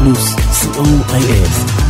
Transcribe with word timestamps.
פלוס, 0.00 0.34
co.il 0.34 1.89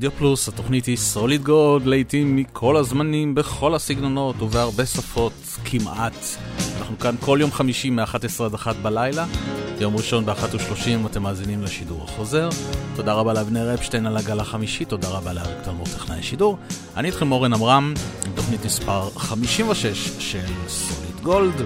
רדיו 0.00 0.12
פלוס, 0.12 0.48
התוכנית 0.48 0.86
היא 0.86 0.96
סוליד 0.96 1.42
גולד, 1.42 1.86
לעיתים 1.86 2.36
מכל 2.36 2.76
הזמנים, 2.76 3.34
בכל 3.34 3.74
הסגנונות 3.74 4.42
ובהרבה 4.42 4.86
שפות, 4.86 5.32
כמעט. 5.64 6.12
אנחנו 6.78 6.98
כאן 6.98 7.14
כל 7.20 7.38
יום 7.40 7.52
חמישי 7.52 7.90
מ-11 7.90 8.44
עד 8.44 8.54
1 8.54 8.76
בלילה, 8.76 9.26
יום 9.80 9.96
ראשון 9.96 10.26
ב-1.30 10.26 11.06
אתם 11.06 11.22
מאזינים 11.22 11.62
לשידור 11.62 12.04
החוזר. 12.04 12.48
תודה 12.96 13.12
רבה 13.12 13.32
לאבנר 13.32 13.74
אפשטיין 13.74 14.06
על 14.06 14.16
הגל 14.16 14.40
החמישי, 14.40 14.84
תודה 14.84 15.08
רבה 15.08 15.32
לאריק 15.32 15.58
תלמור 15.62 15.86
טכנאי 15.86 16.18
השידור. 16.18 16.58
אני 16.96 17.08
איתכם 17.08 17.32
אורן 17.32 17.52
עמרם, 17.52 17.94
עם 18.26 18.32
תוכנית 18.34 18.64
מספר 18.64 19.10
56 19.10 20.10
של 20.18 20.68
סוליד 20.68 21.20
גולד. 21.22 21.62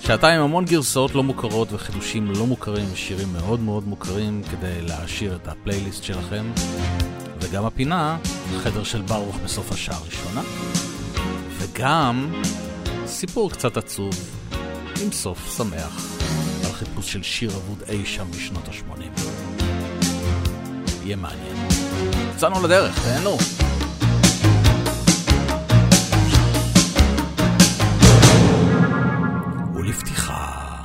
שעתיים 0.00 0.40
המון 0.40 0.64
גרסאות 0.64 1.14
לא 1.14 1.22
מוכרות 1.22 1.68
וחידושים 1.72 2.30
לא 2.30 2.46
מוכרים 2.46 2.86
ושירים 2.92 3.28
מאוד 3.32 3.60
מאוד 3.60 3.88
מוכרים 3.88 4.42
כדי 4.50 4.82
להעשיר 4.82 5.36
את 5.42 5.48
הפלייליסט 5.48 6.04
שלכם. 6.04 6.44
וגם 7.54 7.66
הפינה, 7.66 8.16
חדר 8.62 8.84
של 8.84 9.02
ברוך 9.02 9.36
בסוף 9.44 9.72
השעה 9.72 9.96
הראשונה. 9.96 10.40
וגם 11.58 12.42
סיפור 13.06 13.50
קצת 13.50 13.76
עצוב, 13.76 14.14
עם 15.02 15.12
סוף 15.12 15.56
שמח, 15.56 16.18
על 16.66 16.72
חיפוש 16.72 17.12
של 17.12 17.22
שיר 17.22 17.50
אבוד 17.50 17.82
אי 17.88 18.06
שם 18.06 18.30
בשנות 18.30 18.68
ה-80. 18.68 19.20
יהיה 21.04 21.16
מעניין. 21.16 21.68
יצאנו 22.34 22.62
לדרך, 22.62 23.04
תהנו. 23.04 23.36
ולפתיחה, 29.74 30.76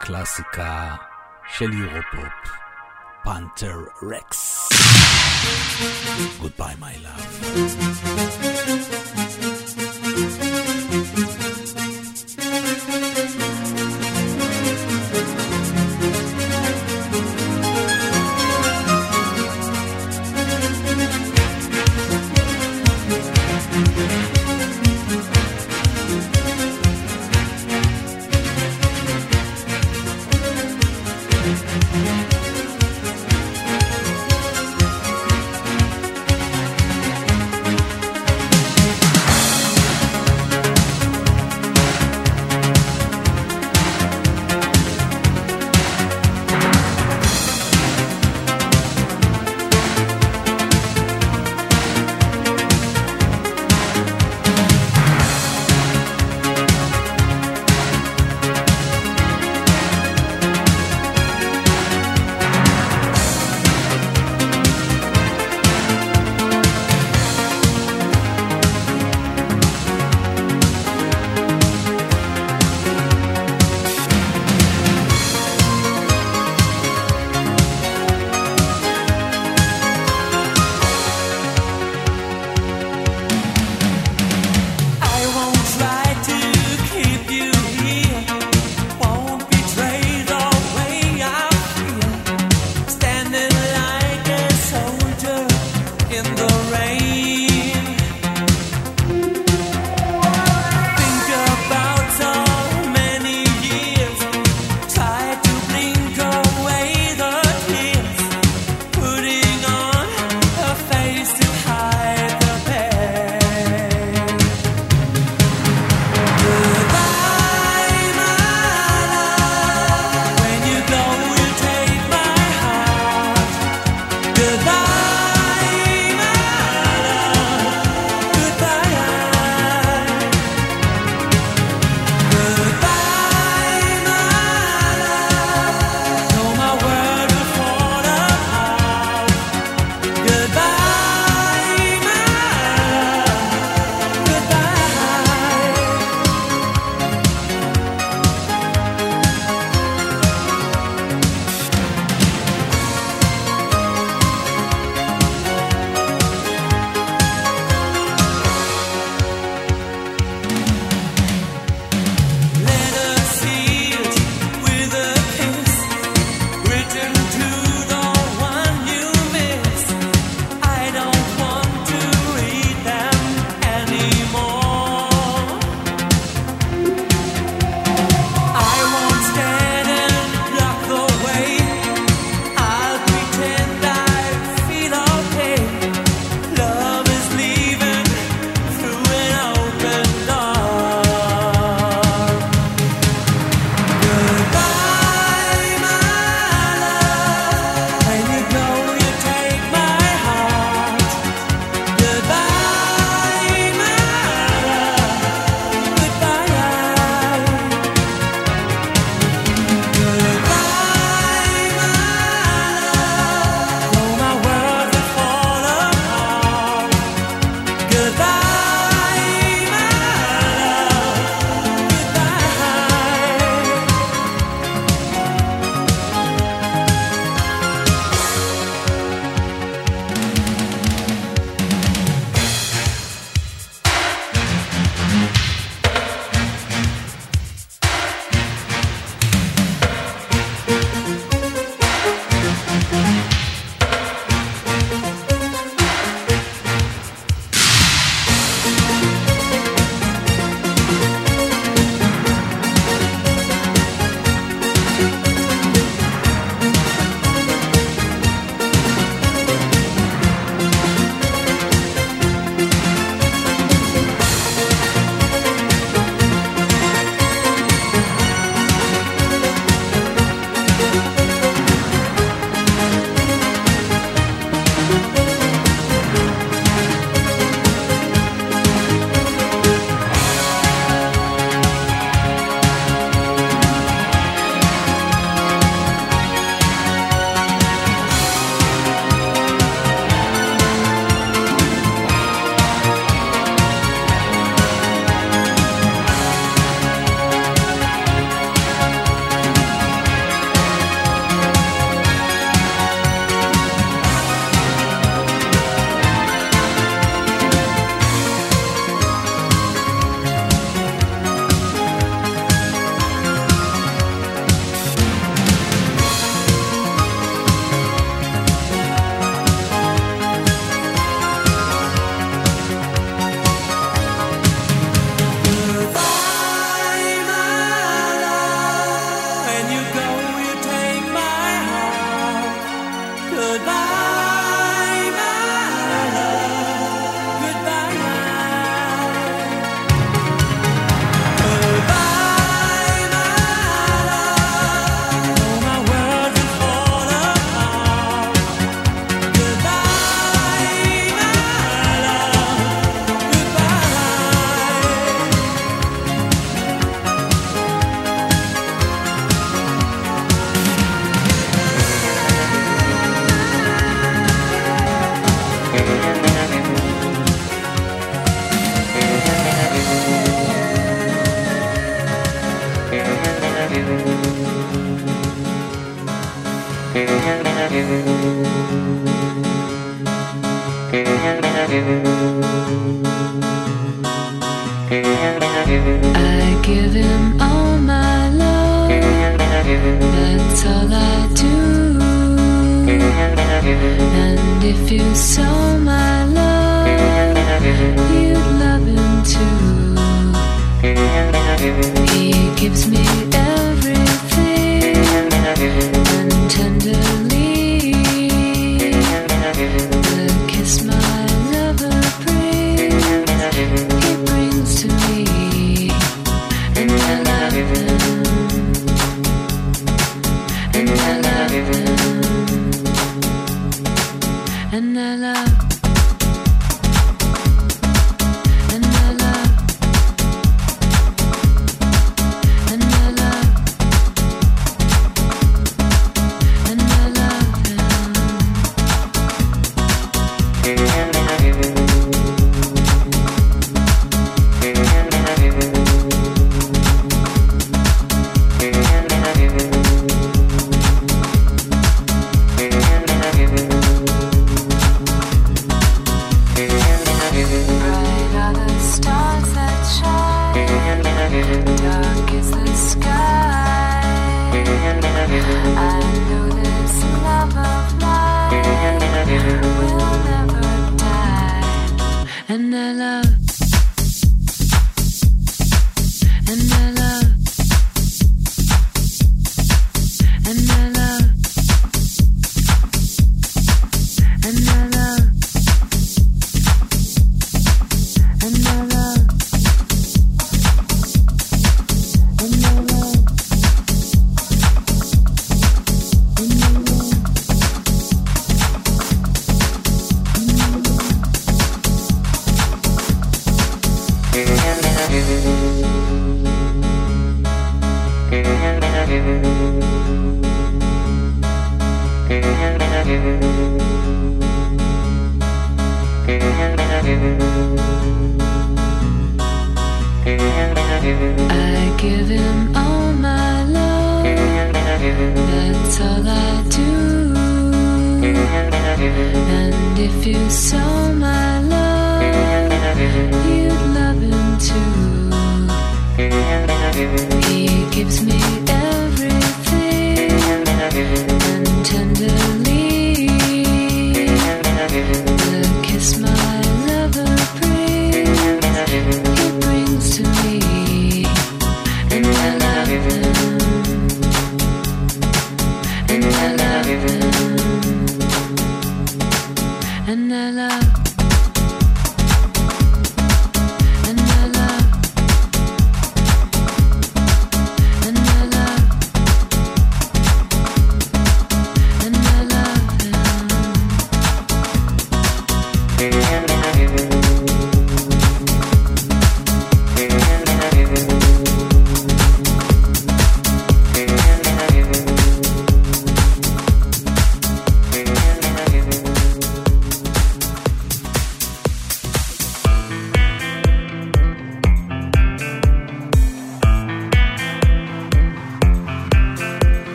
קלאסיקה 0.00 0.94
של 1.56 1.72
יורופופ, 1.72 2.50
פנתר 3.24 3.76
רקס. 4.02 4.68
Goodbye, 6.40 6.76
my 6.78 6.94
love. 7.02 9.03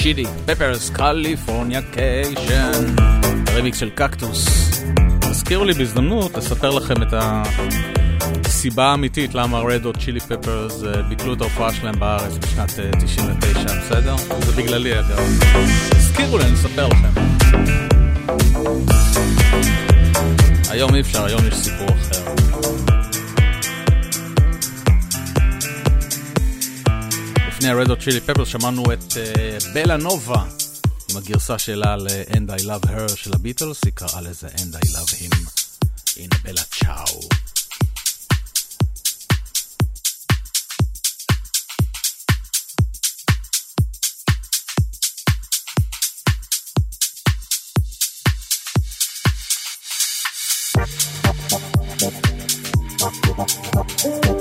צ'ילי, 0.00 0.24
פפרס, 0.46 0.90
קליפורניה 0.90 1.80
קיישן, 1.82 2.94
רמיקס 3.56 3.78
של 3.78 3.90
קקטוס. 3.90 4.46
תזכירו 5.20 5.64
לי 5.64 5.72
בהזדמנות 5.72 6.36
לספר 6.36 6.70
לכם 6.70 7.02
את 7.02 7.14
הסיבה 8.44 8.84
האמיתית 8.84 9.34
למה 9.34 9.58
רד 9.58 9.86
או 9.86 9.92
צ'ילי 9.92 10.20
פפרס 10.20 10.82
ביטלו 11.08 11.34
את 11.34 11.40
ההופעה 11.40 11.72
שלהם 11.72 12.00
בארץ 12.00 12.38
בשנת 12.38 12.70
99, 13.04 13.58
אה, 13.58 13.80
בסדר? 13.80 14.16
זה 14.16 14.52
בגללי 14.62 14.98
אגב. 14.98 15.28
תזכירו 15.90 16.38
לי, 16.38 16.44
אני 16.44 16.54
אספר 16.54 16.88
לכם. 16.88 17.20
היום 20.70 20.94
אי 20.94 21.00
אפשר, 21.00 21.24
היום 21.24 21.40
יש 21.48 21.54
סיפור 21.54 21.88
אחר. 21.88 22.03
לפני 27.64 27.80
ה-Red 27.80 27.88
Hot 27.88 28.02
Chili 28.02 28.30
Peppers 28.30 28.44
שמענו 28.44 28.92
את 28.92 29.16
בלה 29.74 29.94
uh, 29.94 30.02
נובה 30.02 30.44
עם 31.10 31.16
הגרסה 31.16 31.58
שלה 31.58 31.96
ל-And 31.96 32.60
I 32.60 32.62
Love 32.62 32.86
Her 32.86 33.16
של 33.16 33.32
הביטלס, 33.34 33.84
היא 33.84 33.92
קראה 33.92 34.20
לזה 34.20 34.48
And 34.48 34.76
I 34.76 34.88
Love 34.88 35.10
Him. 35.10 35.64
in 36.16 36.28
Bella 36.44 36.64
Chow. 36.70 37.28
Thank 53.96 54.33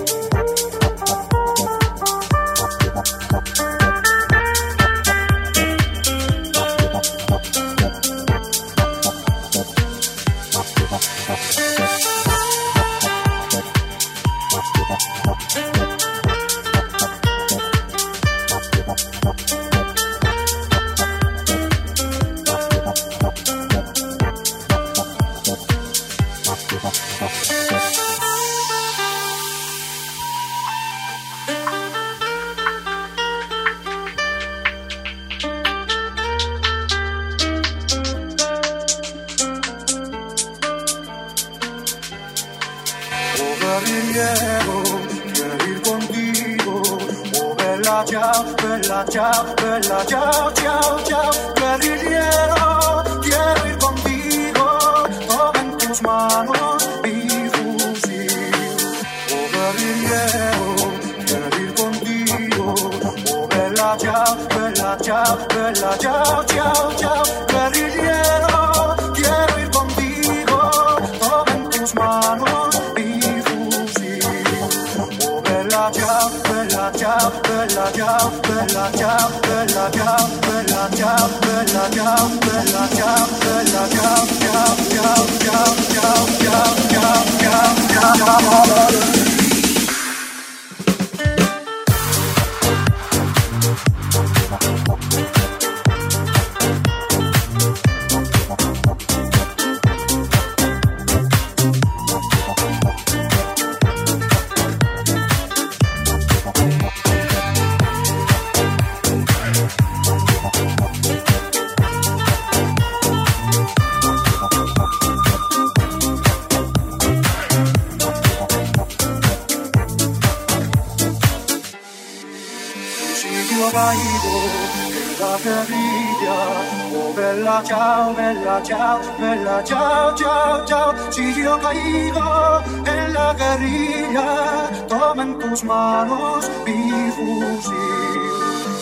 tus 135.63 135.69
manos 135.69 136.49
mi 136.65 137.11
fusil. 137.11 138.21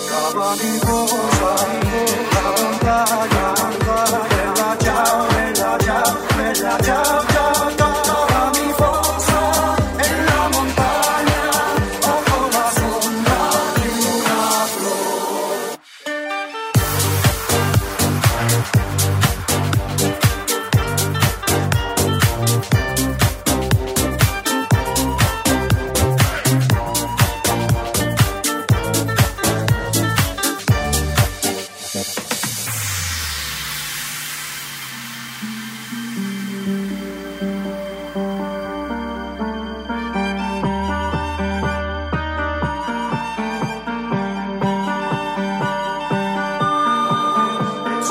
Cava 0.09 0.55
mi 0.55 0.79
cosa, 0.79 1.55
la 2.33 2.45
batalla, 2.57 3.47
la 4.55 4.75
llave, 4.83 5.53
la 5.59 5.77
llave, 5.77 6.53
la 6.61 6.77
llave. 6.79 7.30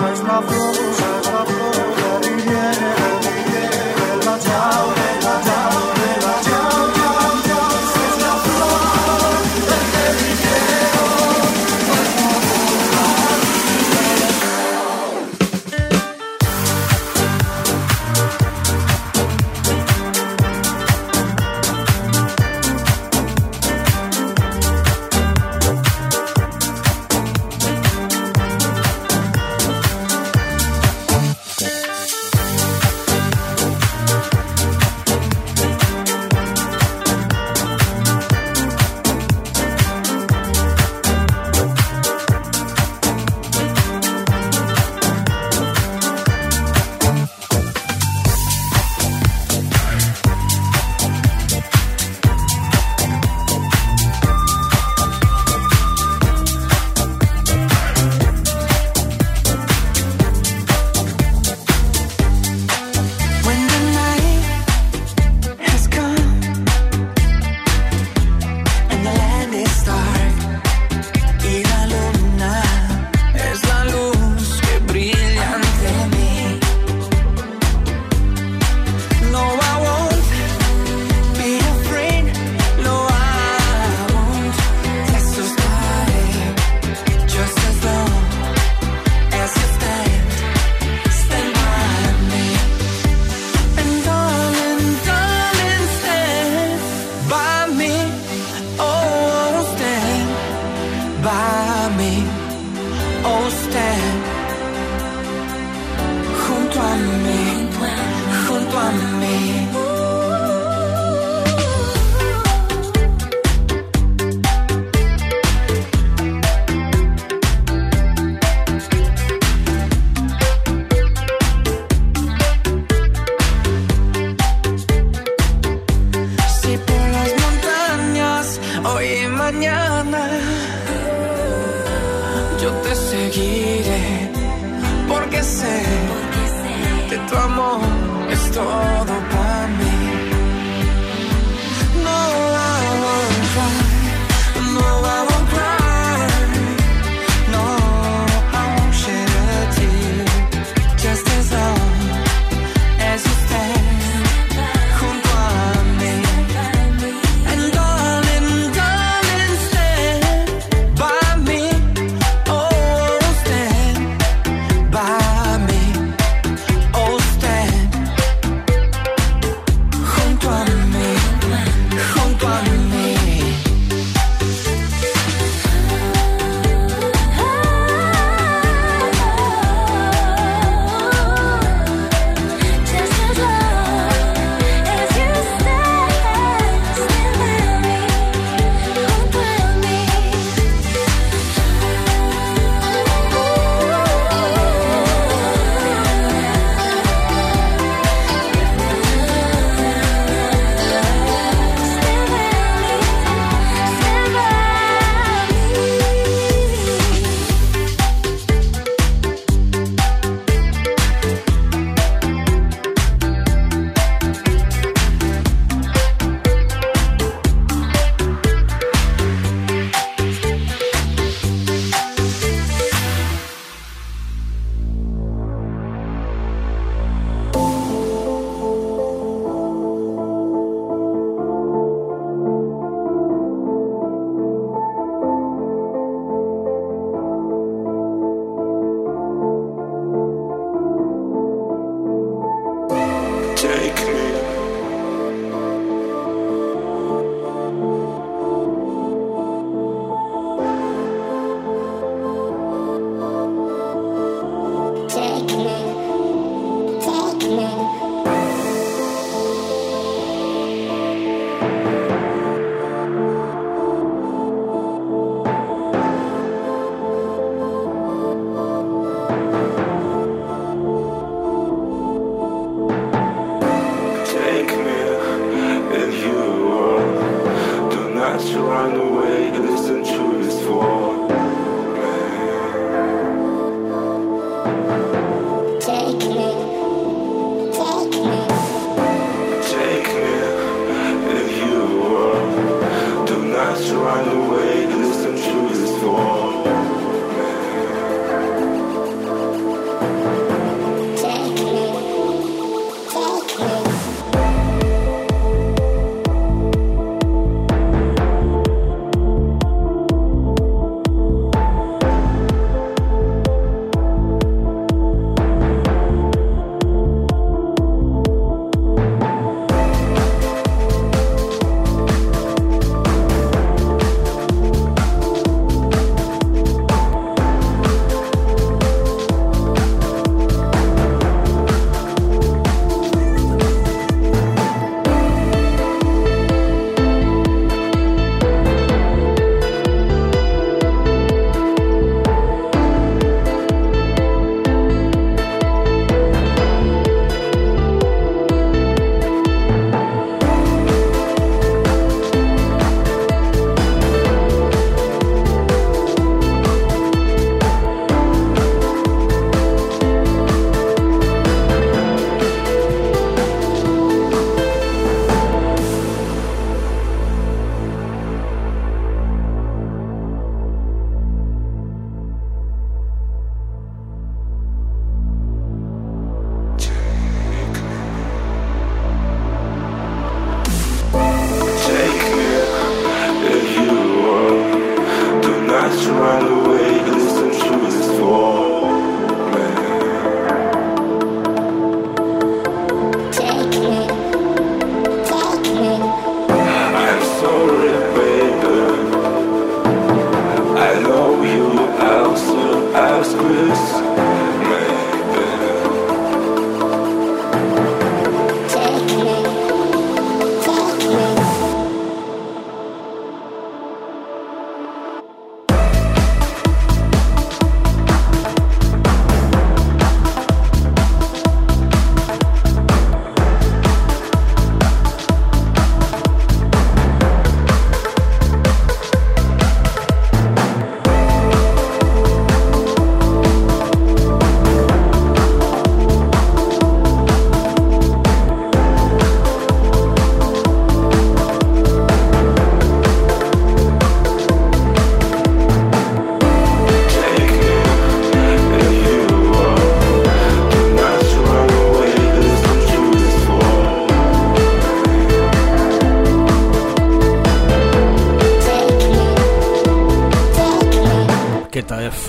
Seis 0.01 0.21
pra 0.21 0.41
flor, 0.41 0.75
seis 0.75 1.29
pra 1.29 1.45
flor 1.45 1.70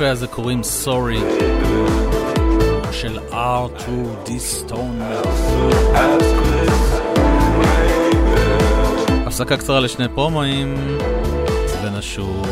היפה 0.02 0.12
הזה 0.12 0.28
קוראים 0.28 0.64
סורי 0.64 1.20
של 2.92 3.20
R2D 3.32 4.30
Stone. 4.30 5.04
הפסקה 9.26 9.58
קצרה 9.58 9.80
לשני 9.80 10.06
פרומואים 10.16 10.98
ונשוב 11.84 12.48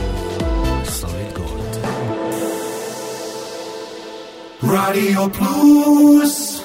סוליד 0.85 1.33
גולד. 1.38 1.77
רדיו 4.63 5.27
פלוס 5.33 6.63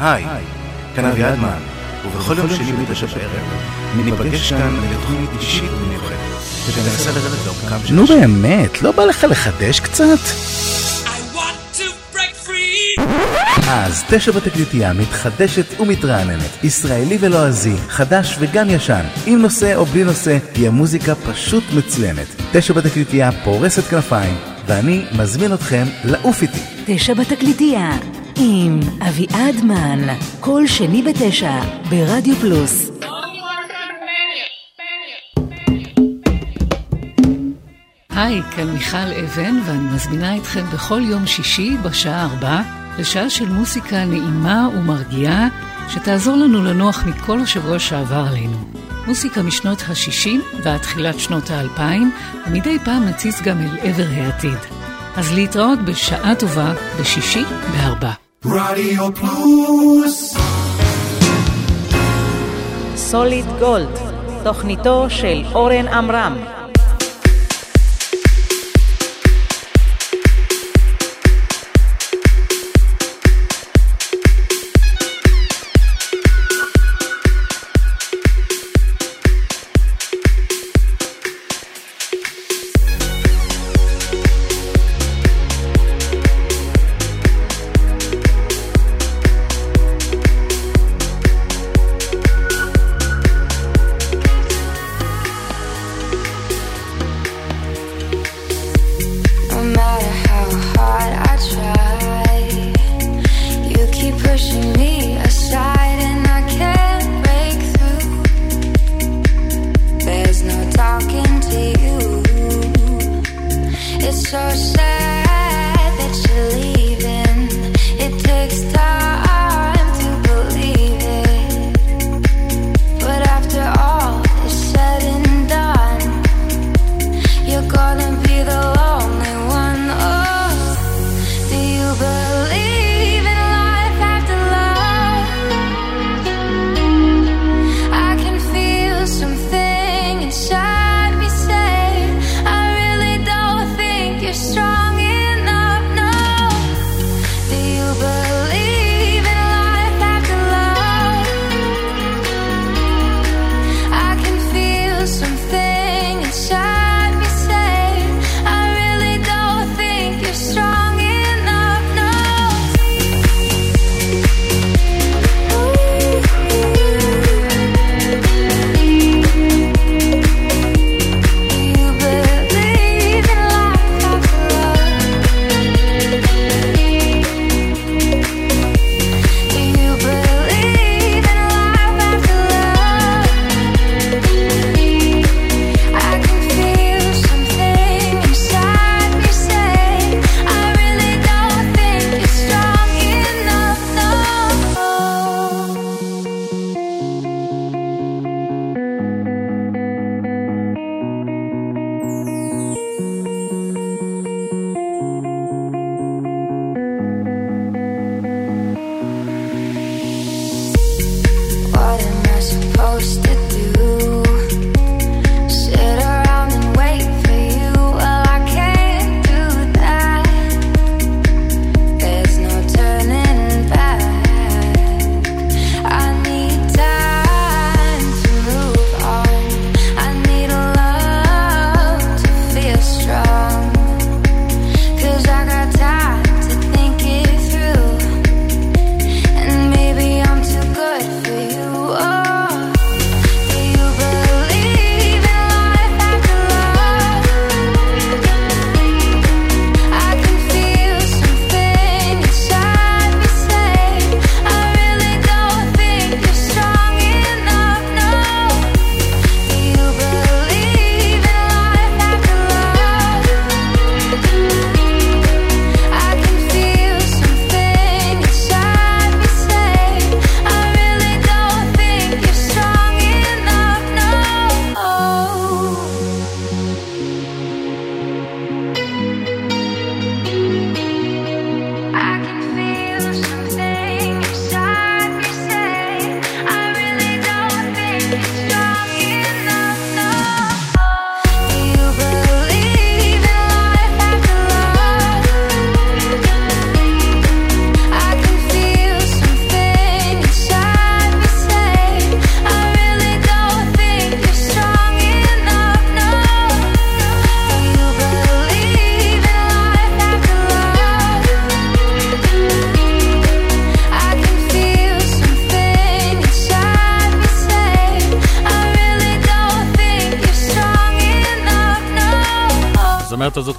היי, 0.00 0.24
כאן 0.94 1.04
אביעדמן, 1.04 1.60
ובכל 2.06 2.38
יום 2.38 2.48
שני 2.48 2.72
בתשע 2.72 3.06
בערב 3.06 3.46
ניפגש 3.96 4.52
כאן 4.52 4.76
לתוכנית 4.90 5.30
אישית 5.40 5.70
ומיוחדת. 5.70 6.51
נו 7.90 8.06
באמת, 8.06 8.82
לא 8.82 8.92
בא 8.92 9.04
לך 9.04 9.26
לחדש 9.30 9.80
קצת? 9.80 10.18
אז 13.68 14.04
תשע 14.08 14.32
בתקליטייה 14.32 14.92
מתחדשת 14.92 15.80
ומתרעננת, 15.80 16.64
ישראלי 16.64 17.18
ולועזי, 17.20 17.76
חדש 17.88 18.36
וגם 18.38 18.70
ישן, 18.70 19.04
עם 19.26 19.42
נושא 19.42 19.76
או 19.76 19.86
בלי 19.86 20.04
נושא, 20.04 20.38
היא 20.54 20.68
המוזיקה 20.68 21.14
פשוט 21.14 21.64
מצוינת. 21.76 22.26
תשע 22.52 22.74
בתקליטייה 22.74 23.32
פורסת 23.44 23.82
כנפיים, 23.82 24.34
ואני 24.66 25.04
מזמין 25.18 25.54
אתכם 25.54 25.84
לעוף 26.04 26.42
איתי. 26.42 26.58
תשע 26.86 27.14
בתקליטייה, 27.14 27.90
עם 28.36 28.80
אביעד 29.08 29.64
מן, 29.64 30.06
כל 30.40 30.66
שני 30.66 31.02
בתשע, 31.02 31.60
ברדיו 31.90 32.36
פלוס. 32.36 32.90
היי, 38.22 38.42
כאן 38.42 38.70
מיכל 38.70 38.96
אבן, 39.24 39.58
ואני 39.66 39.94
מזמינה 39.94 40.36
אתכם 40.36 40.64
בכל 40.72 41.00
יום 41.04 41.26
שישי 41.26 41.76
בשעה 41.82 42.24
ארבע 42.24 42.60
לשעה 42.98 43.30
של 43.30 43.48
מוסיקה 43.48 44.04
נעימה 44.04 44.68
ומרגיעה, 44.76 45.48
שתעזור 45.88 46.36
לנו 46.36 46.64
לנוח 46.64 47.04
מכל 47.06 47.40
השבוע 47.40 47.78
שעבר 47.78 48.24
עלינו. 48.30 48.56
מוסיקה 49.06 49.42
משנות 49.42 49.80
ה-60 49.80 50.62
ועד 50.62 50.80
תחילת 50.80 51.18
שנות 51.18 51.50
ה-2000, 51.50 51.80
ומדי 52.46 52.78
פעם 52.84 53.04
נציץ 53.04 53.42
גם 53.42 53.58
אל 53.58 53.78
עבר 53.82 54.06
העתיד. 54.16 54.58
אז 55.16 55.32
להתראות 55.32 55.78
בשעה 55.78 56.34
טובה 56.34 56.72
בשישי 57.00 57.44
בארבע. 57.72 58.10
רדיו 58.44 59.14
פלוס 59.14 60.36
סוליד 62.96 63.44
גולד, 63.58 63.98
תוכניתו 64.44 65.06
של 65.10 65.42
אורן 65.54 65.88
עמרם 65.88 66.61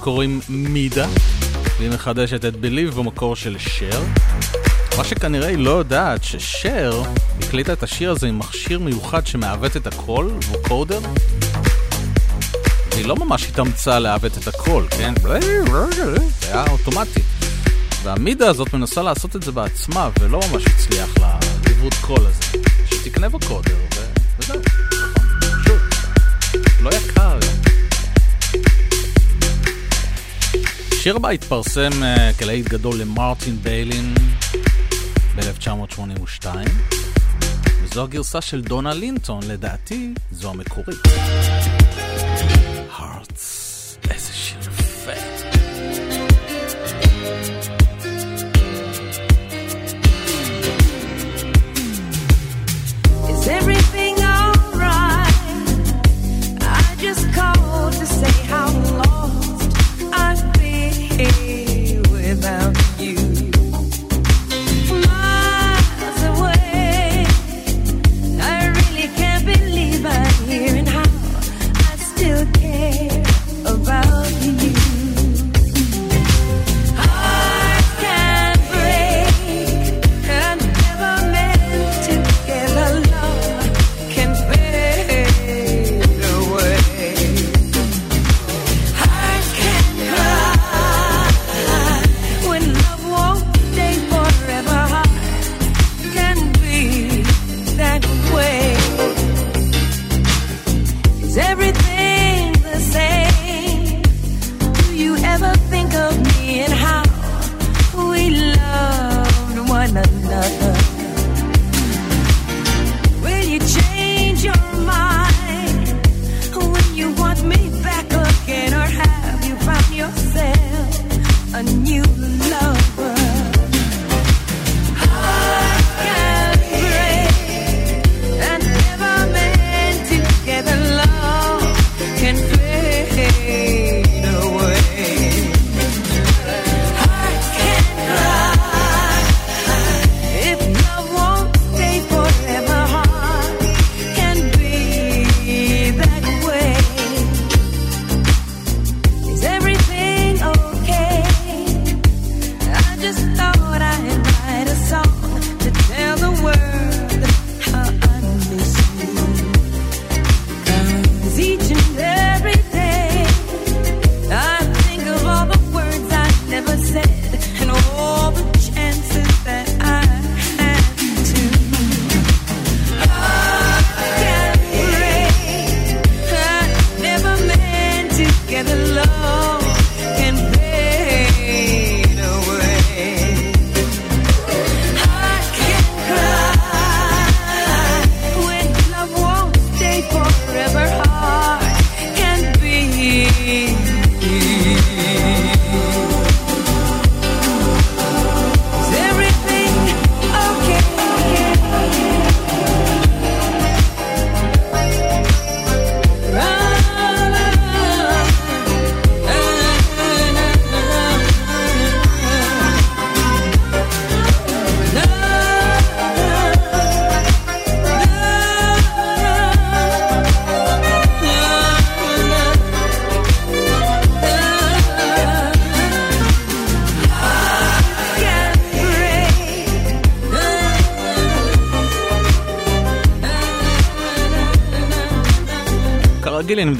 קוראים 0.04 0.40
מידה, 0.48 1.06
והיא 1.78 1.90
מחדשת 1.90 2.44
את 2.44 2.54
Believe 2.54 2.94
במקור 2.94 3.36
של 3.36 3.56
שר. 3.58 4.02
מה 4.98 5.04
שכנראה 5.04 5.48
היא 5.48 5.58
לא 5.58 5.70
יודעת, 5.70 6.24
ששר 6.24 7.02
הקליטה 7.38 7.72
את 7.72 7.82
השיר 7.82 8.10
הזה 8.10 8.26
עם 8.26 8.38
מכשיר 8.38 8.78
מיוחד 8.78 9.26
שמעוות 9.26 9.76
את 9.76 9.86
הקול, 9.86 10.30
ווקודר. 10.48 11.00
והיא 12.92 13.06
לא 13.06 13.16
ממש 13.16 13.48
התאמצה 13.48 13.98
לעוות 13.98 14.38
את 14.38 14.48
הקול, 14.48 14.86
כן? 14.90 15.14
זה 16.40 16.52
היה 16.52 16.64
אוטומטי. 16.70 17.20
והמידה 18.02 18.48
הזאת 18.48 18.74
מנסה 18.74 19.02
לעשות 19.02 19.36
את 19.36 19.42
זה 19.42 19.52
בעצמה, 19.52 20.10
ולא 20.20 20.40
ממש 20.52 20.64
הצליח 20.66 21.08
לעיוות 21.18 21.94
קול 22.00 22.26
הזה. 22.26 22.58
שתקנה 22.86 23.26
ווקודר, 23.26 23.74
השיר 31.04 31.16
הבא 31.16 31.28
התפרסם 31.28 31.90
uh, 31.90 32.38
כלהיט 32.38 32.68
גדול 32.68 33.00
למרטין 33.00 33.56
ביילין 33.56 34.14
ב-1982, 35.36 36.46
וזו 37.82 38.04
הגרסה 38.04 38.40
של 38.40 38.62
דונה 38.62 38.94
לינטון, 38.94 39.40
לדעתי 39.48 40.14
זו 40.32 40.50
המקורית. 40.50 40.98
הארטס, 42.90 43.53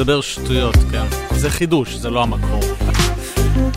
מדבר 0.05 0.21
שטויות, 0.21 0.75
כן. 0.91 1.05
זה 1.37 1.51
חידוש, 1.51 1.95
זה 1.95 2.11
לא 2.11 2.23
המקור. 2.23 2.61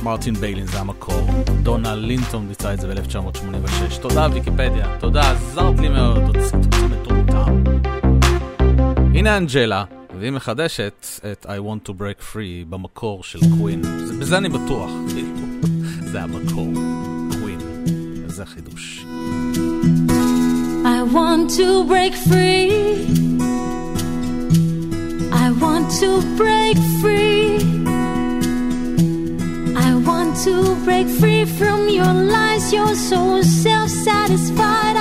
מרטין 0.03 0.33
ביילין 0.33 0.67
זה 0.67 0.79
המקור. 0.79 1.27
דונה 1.63 1.95
לינטון 1.95 2.47
ביצעה 2.47 2.73
את 2.73 2.79
זה 2.81 2.87
ב-1986. 2.87 3.97
תודה 4.01 4.27
ויקיפדיה, 4.33 4.97
תודה, 4.99 5.31
עזרת 5.31 5.79
לי 5.79 5.89
מאוד, 5.89 6.37
ציטוט 6.37 6.65
מטומטם. 6.91 7.63
הנה 9.15 9.37
אנג'לה, 9.37 9.83
והיא 10.19 10.31
מחדשת 10.31 11.05
את 11.31 11.45
I 11.45 11.49
want 11.49 11.89
to 11.89 11.93
break 11.93 12.33
free 12.33 12.65
במקור 12.69 13.23
של 13.23 13.39
קווין. 13.57 13.83
זה- 13.83 14.17
בזה 14.19 14.37
אני 14.37 14.49
בטוח. 14.49 14.91
זה 16.11 16.21
המקור. 16.21 16.67
קווין. 17.31 17.59
זה 18.27 18.45
חידוש. 18.45 19.05
I 20.83 21.13
want 21.13 21.51
to 21.57 21.89
break 21.89 22.29
free. 22.29 23.16
To 26.01 26.21
break 26.35 26.77
free. 27.01 27.57
I 29.75 29.95
want 30.05 30.37
to 30.43 30.75
break 30.85 31.07
free 31.07 31.45
from 31.45 31.89
your 31.89 32.13
lies. 32.13 32.71
You're 32.71 32.93
so 32.93 33.41
self 33.41 33.89
satisfied. 33.89 34.96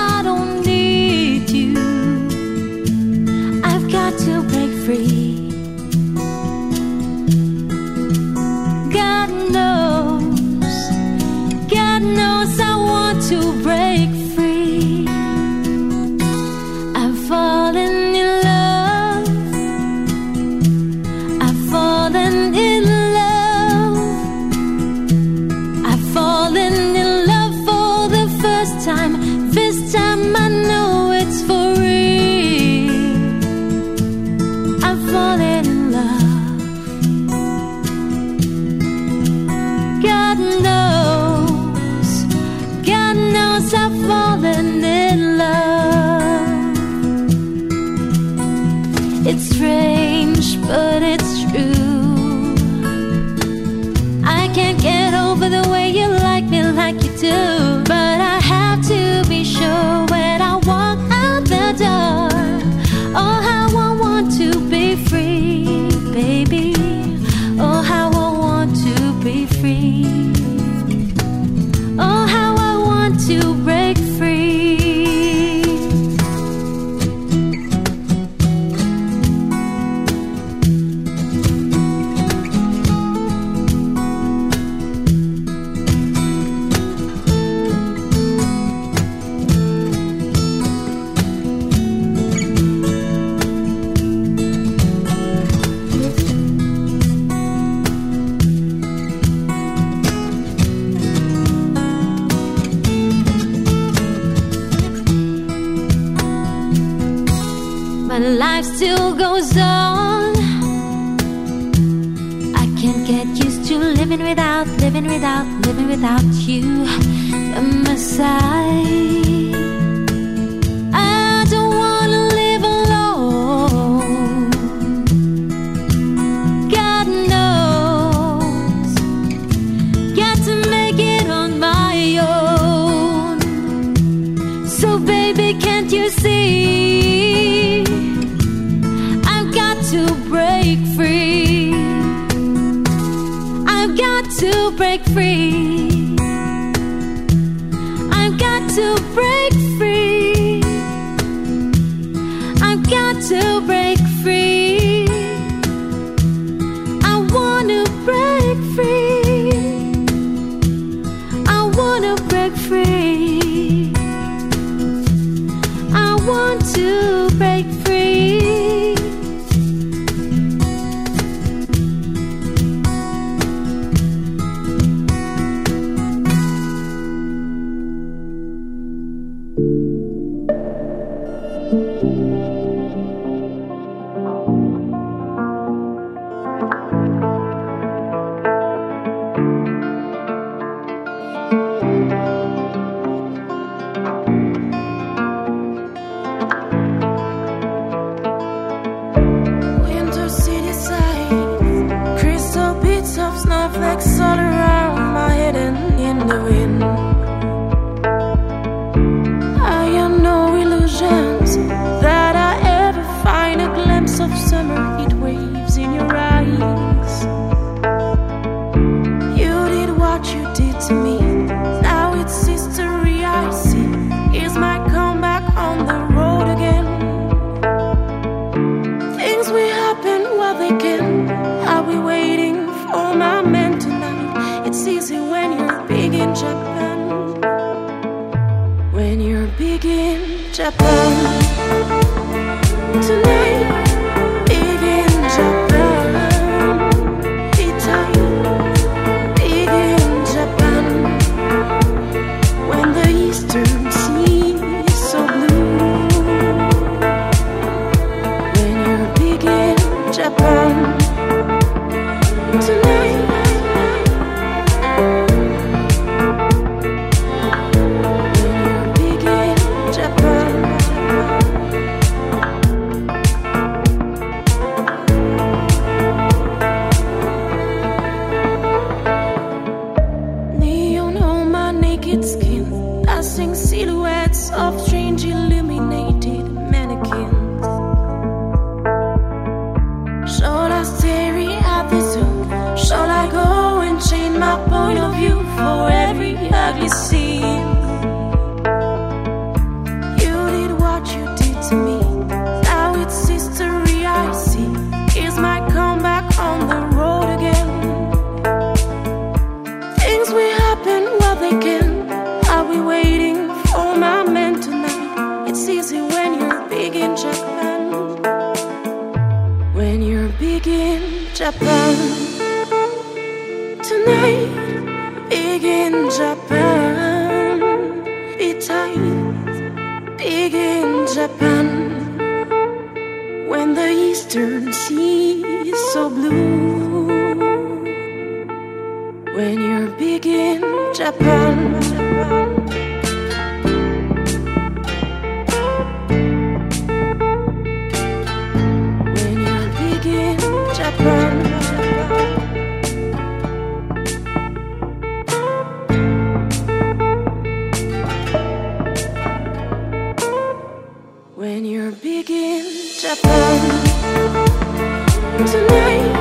Tonight, 365.44 366.15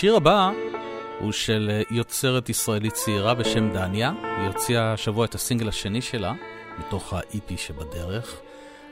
השיר 0.00 0.16
הבא 0.16 0.50
הוא 1.18 1.32
של 1.32 1.70
אה, 1.72 1.82
יוצרת 1.90 2.48
ישראלית 2.48 2.92
צעירה 2.92 3.34
בשם 3.34 3.72
דניה. 3.72 4.12
היא 4.22 4.46
הוציאה 4.46 4.92
השבוע 4.92 5.24
את 5.24 5.34
הסינגל 5.34 5.68
השני 5.68 6.02
שלה, 6.02 6.32
מתוך 6.78 7.12
ה-EP 7.14 7.56
שבדרך. 7.56 8.40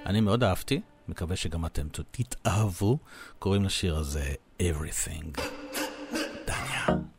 אני 0.07 0.21
מאוד 0.21 0.45
אהבתי, 0.45 0.81
מקווה 1.09 1.37
שגם 1.37 1.67
אתם 1.67 1.87
תתאהבו. 2.11 2.99
קוראים 3.39 3.65
לשיר 3.65 3.97
הזה 3.97 4.35
Everything. 4.63 5.58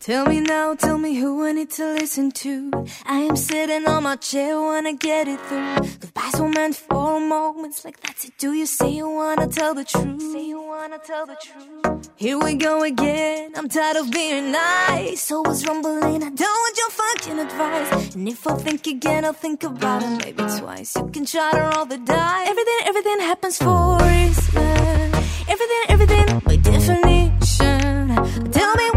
Tell 0.09 0.25
me 0.25 0.39
now, 0.39 0.73
tell 0.73 0.97
me 0.97 1.13
who 1.13 1.45
I 1.45 1.51
need 1.51 1.69
to 1.77 1.93
listen 1.93 2.31
to. 2.31 2.71
I 3.05 3.19
am 3.29 3.35
sitting 3.35 3.85
on 3.85 4.01
my 4.01 4.15
chair, 4.15 4.59
wanna 4.59 4.93
get 4.93 5.27
it 5.27 5.39
through. 5.41 5.75
Goodbyes 5.99 6.39
were 6.41 6.49
meant 6.49 6.77
for 6.77 7.19
moments 7.19 7.85
like 7.85 7.99
that. 8.01 8.15
Do 8.39 8.53
you 8.53 8.65
say 8.65 8.89
you 8.89 9.07
wanna 9.07 9.45
tell 9.47 9.75
the 9.75 9.83
truth? 9.83 10.19
Say 10.33 10.47
you 10.47 10.63
wanna 10.63 10.97
tell 10.97 11.27
the 11.27 11.37
truth. 11.45 12.09
Here 12.15 12.39
we 12.39 12.55
go 12.55 12.81
again. 12.81 13.51
I'm 13.55 13.69
tired 13.69 13.97
of 13.97 14.09
being 14.09 14.51
nice. 14.51 15.31
Always 15.31 15.63
rumbling. 15.67 16.23
I 16.23 16.31
don't 16.41 16.59
want 16.63 16.75
your 16.81 16.89
fucking 16.89 17.39
advice. 17.45 18.15
And 18.15 18.27
if 18.27 18.47
I 18.47 18.55
think 18.55 18.87
again, 18.87 19.25
I'll 19.25 19.33
think 19.33 19.63
about 19.63 20.01
it 20.01 20.25
maybe 20.25 20.43
twice. 20.57 20.95
You 20.95 21.07
can 21.13 21.25
try 21.25 21.51
to 21.51 21.61
roll 21.69 21.85
the 21.85 21.99
die. 21.99 22.45
Everything, 22.47 22.79
everything 22.85 23.19
happens 23.19 23.57
for 23.59 23.99
a 23.99 24.03
reason. 24.09 25.13
Everything, 25.53 25.83
everything 25.87 26.39
by 26.47 26.55
definition. 26.55 28.15
Tell 28.51 28.75
me 28.75 28.88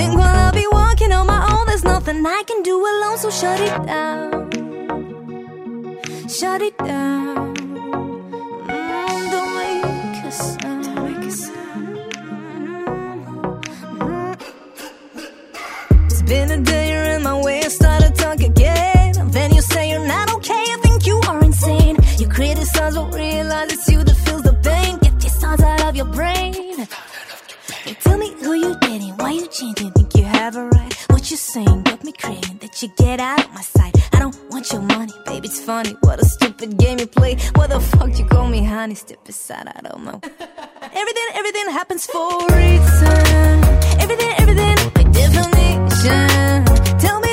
think 0.00 0.16
while 0.20 0.36
I'll 0.44 0.52
be 0.52 0.66
walking 0.72 1.12
on 1.12 1.26
my 1.26 1.42
own. 1.52 1.64
There's 1.70 1.84
nothing 1.84 2.18
I 2.38 2.42
can 2.48 2.60
do 2.70 2.76
alone, 2.92 3.18
so 3.24 3.28
shut 3.40 3.60
it 3.68 3.76
down. 3.92 4.28
Shut 6.38 6.60
it 6.68 6.76
down. 6.78 7.54
Mm, 8.74 9.22
don't 9.34 9.52
make 9.60 10.24
a 10.30 10.32
sound. 10.32 10.82
Don't 10.86 11.02
make 11.06 11.24
a 11.30 11.34
sound. 11.42 11.96
It's 16.08 16.22
been 16.32 16.48
a 16.58 16.60
day, 16.72 16.84
you're 16.92 17.10
in 17.16 17.22
my 17.30 17.36
way. 17.46 17.58
I 17.68 17.70
started 17.80 18.12
talk 18.22 18.40
again. 18.52 19.10
Then 19.36 19.48
you 19.56 19.62
say 19.72 19.82
you're 19.92 20.08
not 20.16 20.28
okay. 20.36 20.64
I 20.74 20.78
think 20.84 20.98
you 21.10 21.16
are 21.30 21.40
insane. 21.50 21.96
You 22.20 22.26
criticize, 22.36 22.94
but 22.98 23.08
realize 23.14 23.68
it's 23.76 23.88
you 23.92 24.00
that 24.08 24.18
feels 24.24 24.42
the 24.48 24.54
pain. 24.68 24.92
Get 25.04 25.16
your 25.24 25.34
thoughts 25.40 25.62
out 25.70 25.82
of 25.88 25.94
your 26.00 26.10
brain. 26.18 26.39
Tell 28.10 28.18
me 28.18 28.32
who 28.42 28.54
you 28.54 28.74
dating, 28.80 29.14
why 29.18 29.30
you 29.30 29.46
changing? 29.46 29.92
Think 29.92 30.16
you 30.16 30.24
have 30.24 30.56
a 30.56 30.64
right? 30.66 30.92
What 31.10 31.30
you 31.30 31.36
saying 31.36 31.82
got 31.84 32.02
me 32.02 32.10
craving 32.10 32.58
that 32.58 32.82
you 32.82 32.88
get 32.96 33.20
out 33.20 33.44
of 33.44 33.54
my 33.54 33.60
sight. 33.60 33.94
I 34.12 34.18
don't 34.18 34.36
want 34.50 34.72
your 34.72 34.82
money, 34.82 35.12
baby. 35.26 35.46
It's 35.46 35.60
funny. 35.60 35.94
What 36.00 36.18
a 36.18 36.24
stupid 36.24 36.76
game 36.76 36.98
you 36.98 37.06
play. 37.06 37.36
What 37.54 37.70
the 37.70 37.78
fuck 37.78 38.18
you 38.18 38.26
call 38.26 38.48
me, 38.48 38.64
honey? 38.64 38.96
Step 38.96 39.28
aside, 39.28 39.68
I 39.76 39.80
don't 39.88 40.02
know. 40.02 40.20
everything, 41.00 41.28
everything 41.34 41.66
happens 41.70 42.04
for 42.06 42.18
a 42.18 42.56
reason. 42.56 43.62
Everything, 44.02 44.32
everything 44.42 44.76
by 44.92 45.04
definition. 45.04 46.64
Tell 46.98 47.20
me 47.20 47.29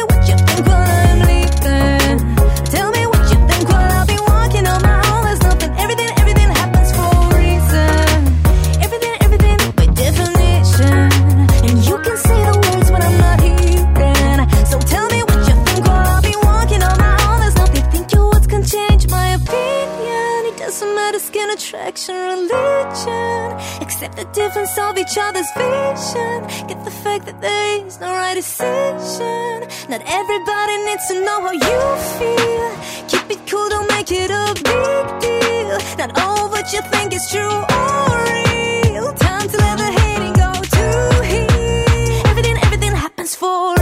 attraction, 21.68 22.16
religion. 22.16 23.52
Accept 23.82 24.16
the 24.16 24.26
difference 24.34 24.78
of 24.78 24.98
each 24.98 25.18
other's 25.18 25.50
vision. 25.52 26.68
Get 26.68 26.84
the 26.86 26.92
fact 27.04 27.26
that 27.26 27.42
there 27.42 27.86
is 27.86 28.00
no 28.00 28.08
right 28.08 28.36
decision. 28.36 29.68
Not 29.90 30.02
everybody 30.06 30.76
needs 30.86 31.08
to 31.10 31.16
know 31.26 31.42
how 31.42 31.52
you 31.52 31.80
feel. 32.18 32.72
Keep 33.12 33.32
it 33.36 33.42
cool, 33.50 33.68
don't 33.70 33.88
make 33.90 34.12
it 34.12 34.32
a 34.32 34.46
big 34.56 35.06
deal. 35.20 35.78
Not 35.98 36.18
all 36.18 36.50
what 36.50 36.72
you 36.72 36.82
think 36.92 37.14
is 37.14 37.28
true 37.32 37.60
or 37.80 38.24
real. 38.32 39.14
Time 39.14 39.48
to 39.50 39.58
let 39.58 39.78
the 39.78 39.90
hating 40.00 40.36
go 40.44 40.52
to 40.76 40.86
heal. 41.32 42.30
Everything, 42.32 42.58
everything 42.64 42.94
happens 42.94 43.36
for 43.36 43.77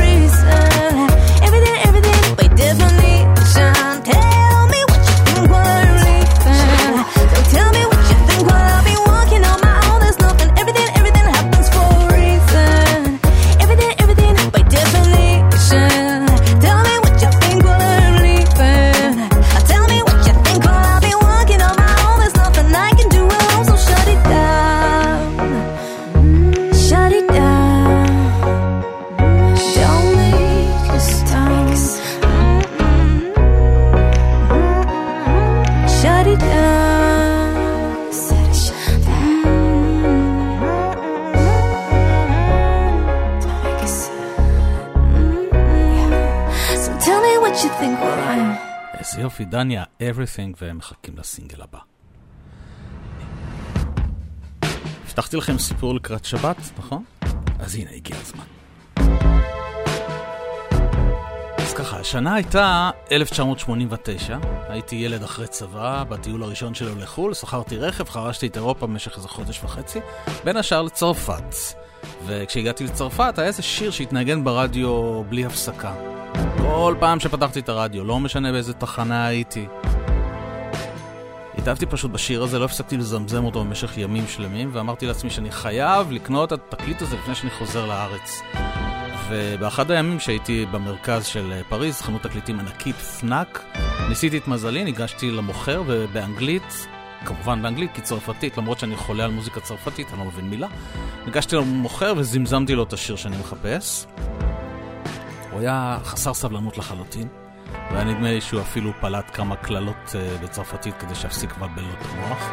יופי, 49.35 49.45
דניה, 49.45 49.83
everything, 49.99 50.55
והם 50.61 50.77
מחכים 50.77 51.17
לסינגל 51.17 51.61
הבא. 51.61 51.79
הבטחתי 55.05 55.37
לכם 55.37 55.57
סיפור 55.57 55.95
לקראת 55.95 56.25
שבת, 56.25 56.57
נכון? 56.77 57.03
אז 57.59 57.75
הנה, 57.75 57.91
הגיע 57.91 58.17
הזמן. 58.17 58.45
ככה, 61.75 61.99
השנה 61.99 62.35
הייתה 62.35 62.89
1989, 63.11 64.37
הייתי 64.69 64.95
ילד 64.95 65.23
אחרי 65.23 65.47
צבא, 65.47 66.03
בטיול 66.09 66.43
הראשון 66.43 66.73
שלו 66.73 66.95
לחו"ל, 66.95 67.33
שכרתי 67.33 67.77
רכב, 67.77 68.09
חרשתי 68.09 68.47
את 68.47 68.55
אירופה 68.57 68.87
במשך 68.87 69.17
איזה 69.17 69.27
חודש 69.27 69.63
וחצי, 69.63 69.99
בין 70.43 70.57
השאר 70.57 70.81
לצרפת. 70.81 71.55
וכשהגעתי 72.25 72.83
לצרפת 72.83 73.33
היה 73.37 73.47
איזה 73.47 73.61
שיר 73.61 73.91
שהתנגן 73.91 74.43
ברדיו 74.43 75.23
בלי 75.29 75.45
הפסקה. 75.45 75.93
כל 76.57 76.95
פעם 76.99 77.19
שפתחתי 77.19 77.59
את 77.59 77.69
הרדיו, 77.69 78.03
לא 78.03 78.19
משנה 78.19 78.51
באיזה 78.51 78.73
תחנה 78.73 79.25
הייתי. 79.25 79.67
התאהבתי 81.57 81.85
פשוט 81.85 82.11
בשיר 82.11 82.43
הזה, 82.43 82.59
לא 82.59 82.65
הפסקתי 82.65 82.97
לזמזם 82.97 83.45
אותו 83.45 83.59
במשך 83.59 83.97
ימים 83.97 84.27
שלמים, 84.27 84.69
ואמרתי 84.73 85.05
לעצמי 85.05 85.29
שאני 85.29 85.51
חייב 85.51 86.11
לקנות 86.11 86.53
את 86.53 86.73
התקליט 86.73 87.01
הזה 87.01 87.15
לפני 87.15 87.35
שאני 87.35 87.51
חוזר 87.51 87.85
לארץ. 87.85 88.41
ובאחד 89.29 89.91
הימים 89.91 90.19
שהייתי 90.19 90.65
במרכז 90.71 91.25
של 91.25 91.51
אה, 91.51 91.61
פריז, 91.69 92.01
חנות 92.01 92.21
תקליטים 92.21 92.59
ענקית 92.59 92.95
פנאק, 92.95 93.63
ניסיתי 94.09 94.37
את 94.37 94.47
מזלי, 94.47 94.83
ניגשתי 94.83 95.31
למוכר, 95.31 95.83
ובאנגלית, 95.87 96.87
כמובן 97.25 97.61
באנגלית, 97.61 97.91
כי 97.93 98.01
צרפתית, 98.01 98.57
למרות 98.57 98.79
שאני 98.79 98.95
חולה 98.95 99.25
על 99.25 99.31
מוזיקה 99.31 99.59
צרפתית, 99.59 100.07
אני 100.09 100.19
לא 100.19 100.25
מבין 100.25 100.49
מילה, 100.49 100.67
ניגשתי 101.25 101.55
למוכר 101.55 102.13
וזמזמתי 102.17 102.75
לו 102.75 102.83
את 102.83 102.93
השיר 102.93 103.15
שאני 103.15 103.37
מחפש. 103.37 104.05
הוא 105.51 105.59
היה 105.59 105.97
חסר 106.03 106.33
סבלנות 106.33 106.77
לחלוטין. 106.77 107.44
והיה 107.91 108.03
נדמה 108.03 108.31
לי 108.31 108.41
שהוא 108.41 108.61
אפילו 108.61 108.91
פלט 109.01 109.31
כמה 109.33 109.55
קללות 109.55 109.95
uh, 110.07 110.43
בצרפתית 110.43 110.95
כדי 110.99 111.15
שאפסיק 111.15 111.51
לבלבל 111.57 111.81
לו 111.81 111.93
את 111.93 112.05
המוח. 112.11 112.51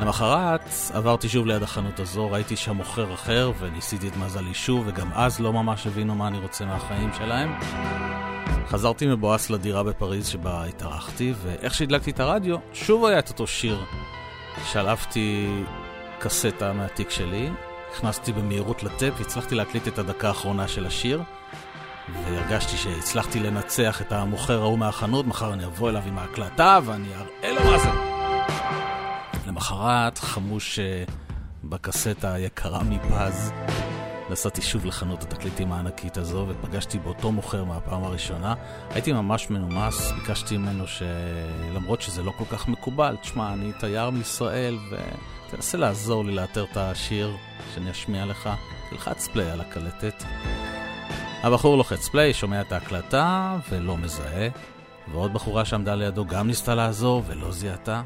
למחרת 0.00 0.68
עברתי 0.92 1.28
שוב 1.28 1.46
ליד 1.46 1.62
החנות 1.62 2.00
הזו, 2.00 2.30
ראיתי 2.30 2.56
שם 2.56 2.76
מוכר 2.76 3.14
אחר 3.14 3.52
וניסיתי 3.58 4.08
את 4.08 4.16
מזלי 4.16 4.54
שוב, 4.54 4.84
וגם 4.86 5.10
אז 5.14 5.40
לא 5.40 5.52
ממש 5.52 5.86
הבינו 5.86 6.14
מה 6.14 6.28
אני 6.28 6.38
רוצה 6.38 6.64
מהחיים 6.64 7.10
שלהם. 7.18 7.54
חזרתי 8.68 9.06
מבואס 9.06 9.50
לדירה 9.50 9.82
בפריז 9.82 10.26
שבה 10.26 10.64
התארחתי, 10.64 11.32
ואיך 11.42 11.74
שהדלקתי 11.74 12.10
את 12.10 12.20
הרדיו, 12.20 12.56
שוב 12.72 13.04
היה 13.04 13.18
את 13.18 13.28
אותו 13.28 13.46
שיר. 13.46 13.84
שלפתי 14.64 15.62
קסטה 16.18 16.72
מהתיק 16.72 17.10
שלי, 17.10 17.50
הכנסתי 17.92 18.32
במהירות 18.32 18.82
לטאפ 18.82 19.14
והצלחתי 19.18 19.54
להקליט 19.54 19.88
את 19.88 19.98
הדקה 19.98 20.28
האחרונה 20.28 20.68
של 20.68 20.86
השיר. 20.86 21.22
והרגשתי 22.12 22.76
שהצלחתי 22.76 23.40
לנצח 23.40 24.00
את 24.02 24.12
המוכר 24.12 24.62
ההוא 24.62 24.78
מהחנות, 24.78 25.26
מחר 25.26 25.52
אני 25.52 25.64
אבוא 25.64 25.90
אליו 25.90 26.02
עם 26.06 26.18
ההקלטה 26.18 26.78
ואני 26.84 27.08
אראה 27.14 27.52
לו 27.52 27.70
מה 27.70 27.78
זה. 27.78 27.90
למחרת, 29.46 30.18
חמוש 30.18 30.78
uh, 30.78 31.10
בקסטה 31.64 32.32
היקרה 32.32 32.82
מפז, 32.82 33.52
נסעתי 34.30 34.62
שוב 34.62 34.84
לחנות 34.84 35.22
התקליטים 35.22 35.72
הענקית 35.72 36.16
הזו 36.16 36.46
ופגשתי 36.48 36.98
באותו 36.98 37.32
מוכר 37.32 37.64
מהפעם 37.64 38.04
הראשונה. 38.04 38.54
הייתי 38.90 39.12
ממש 39.12 39.50
מנומס, 39.50 40.12
ביקשתי 40.12 40.56
ממנו 40.56 40.84
שלמרות 40.86 42.00
שזה 42.00 42.22
לא 42.22 42.32
כל 42.38 42.44
כך 42.44 42.68
מקובל, 42.68 43.16
תשמע, 43.22 43.52
אני 43.52 43.72
תייר 43.72 44.10
מישראל 44.10 44.78
ותנסה 44.90 45.78
לעזור 45.78 46.24
לי 46.24 46.34
לאתר 46.34 46.64
את 46.72 46.76
השיר 46.76 47.36
שאני 47.74 47.90
אשמיע 47.90 48.26
לך. 48.26 48.50
תלחץ 48.90 49.28
פליי 49.28 49.50
על 49.50 49.60
הקלטת. 49.60 50.24
הבחור 51.44 51.76
לוחץ 51.76 52.08
פליי, 52.08 52.34
שומע 52.34 52.60
את 52.60 52.72
ההקלטה 52.72 53.56
ולא 53.70 53.96
מזהה, 53.96 54.48
ועוד 55.12 55.32
בחורה 55.32 55.64
שעמדה 55.64 55.94
לידו 55.94 56.24
גם 56.26 56.46
ניסתה 56.46 56.74
לעזור 56.74 57.22
ולא 57.26 57.52
זיהתה. 57.52 58.02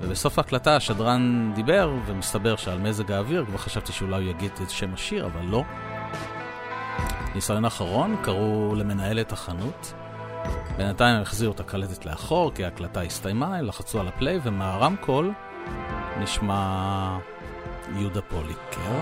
ובסוף 0.00 0.38
ההקלטה 0.38 0.76
השדרן 0.76 1.52
דיבר, 1.54 1.94
ומסתבר 2.06 2.56
שעל 2.56 2.78
מזג 2.78 3.12
האוויר 3.12 3.44
כבר 3.46 3.58
חשבתי 3.58 3.92
שאולי 3.92 4.22
הוא 4.22 4.30
יגיד 4.30 4.50
את 4.62 4.70
שם 4.70 4.94
השיר, 4.94 5.26
אבל 5.26 5.44
לא. 5.44 5.62
ניסיון 7.34 7.64
אחרון, 7.64 8.16
קראו 8.22 8.74
למנהלת 8.74 9.32
החנות. 9.32 9.92
בינתיים 10.76 11.16
הם 11.16 11.22
החזירו 11.22 11.52
את 11.52 11.60
הקלטת 11.60 12.06
לאחור, 12.06 12.52
כי 12.54 12.64
ההקלטה 12.64 13.00
הסתיימה, 13.00 13.56
הם 13.56 13.64
לחצו 13.64 14.00
על 14.00 14.08
הפליי, 14.08 14.40
ומהרמקול 14.42 15.32
נשמע 16.18 17.18
יהודה 17.98 18.20
פוליקר, 18.22 19.00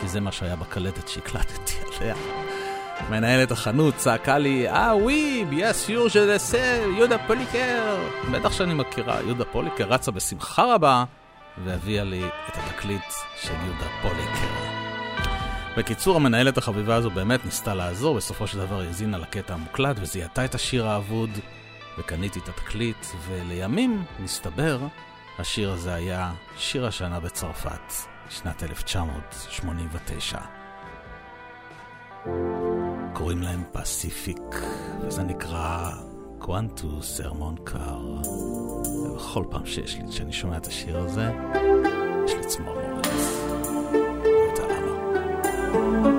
כי 0.00 0.08
זה 0.08 0.20
מה 0.20 0.32
שהיה 0.32 0.56
בקלטת 0.56 1.08
שהקלטתי 1.08 1.74
עליה. 2.00 2.14
מנהלת 3.10 3.50
החנות 3.50 3.96
צעקה 3.96 4.38
לי, 4.38 4.68
אה 4.68 4.96
ווי, 4.96 5.44
ביאס 5.50 5.88
יור 5.88 6.08
של 6.08 6.36
יהודה 6.96 7.18
פוליקר. 7.18 7.96
בטח 8.32 8.52
שאני 8.52 8.74
מכירה, 8.74 9.20
יהודה 9.20 9.44
פוליקר 9.44 9.84
רצה 9.84 10.10
בשמחה 10.10 10.74
רבה 10.74 11.04
והביאה 11.64 12.04
לי 12.04 12.22
את 12.48 12.56
התקליט 12.56 13.12
של 13.42 13.54
יהודה 13.64 13.86
פוליקר. 14.02 14.74
בקיצור, 15.76 16.16
המנהלת 16.16 16.58
החביבה 16.58 16.94
הזו 16.94 17.10
באמת 17.10 17.44
ניסתה 17.44 17.74
לעזור, 17.74 18.16
בסופו 18.16 18.46
של 18.46 18.58
דבר 18.58 18.80
היא 18.80 18.88
האזינה 18.88 19.18
לקטע 19.18 19.54
המוקלט 19.54 19.96
וזיהתה 20.00 20.44
את 20.44 20.54
השיר 20.54 20.86
האבוד, 20.86 21.30
וקניתי 21.98 22.38
את 22.38 22.48
התקליט, 22.48 23.06
ולימים, 23.28 24.04
מסתבר, 24.20 24.78
השיר 25.38 25.72
הזה 25.72 25.94
היה 25.94 26.32
שיר 26.56 26.86
השנה 26.86 27.20
בצרפת, 27.20 27.92
שנת 28.30 28.62
1989. 28.62 30.63
קוראים 33.12 33.42
להם 33.42 33.62
פסיפיק, 33.72 34.62
וזה 35.00 35.22
נקרא 35.22 35.90
קוונטו 36.38 37.02
סרמון 37.02 37.54
קר. 37.64 38.20
ובכל 39.04 39.44
פעם 39.50 39.66
שיש 39.66 39.96
לי, 39.96 40.08
כשאני 40.08 40.32
שומע 40.32 40.56
את 40.56 40.66
השיר 40.66 40.98
הזה, 40.98 41.30
יש 42.24 42.34
לי 42.34 42.46
צמרמורת. 42.46 43.06
לא 44.22 44.62
יודע 44.62 44.80
למה. 44.80 46.13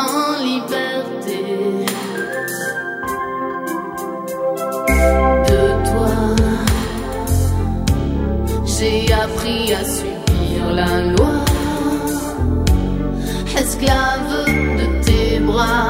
En 0.00 0.42
liberté. 0.42 1.40
De 5.48 5.62
toi, 5.88 6.16
j'ai 8.64 9.12
appris 9.12 9.74
à 9.74 9.84
subir 9.84 10.72
la 10.72 11.02
loi 11.12 11.34
esclave 13.56 14.44
de 14.78 14.86
tes 15.04 15.38
bras. 15.40 15.89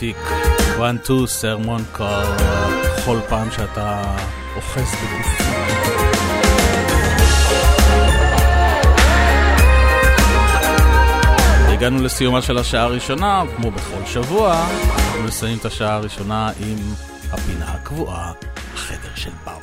פסיפיק, 0.00 0.16
one 0.78 1.06
two 1.06 1.26
סרמון 1.26 1.82
קר, 1.92 2.36
כל 3.04 3.18
פעם 3.28 3.50
שאתה 3.50 4.16
אוחז 4.56 4.94
בגופי. 4.94 5.44
הגענו 11.68 12.02
לסיומה 12.02 12.42
של 12.42 12.58
השעה 12.58 12.82
הראשונה, 12.82 13.42
כמו 13.56 13.70
בכל 13.70 14.06
שבוע, 14.06 14.66
אנחנו 14.94 15.22
נסיים 15.26 15.58
את 15.58 15.64
השעה 15.64 15.94
הראשונה 15.94 16.50
עם 16.60 16.78
הפינה 17.32 17.72
הקבועה, 17.72 18.32
החדר 18.74 19.14
של 19.14 19.30
ברוך. 19.44 19.59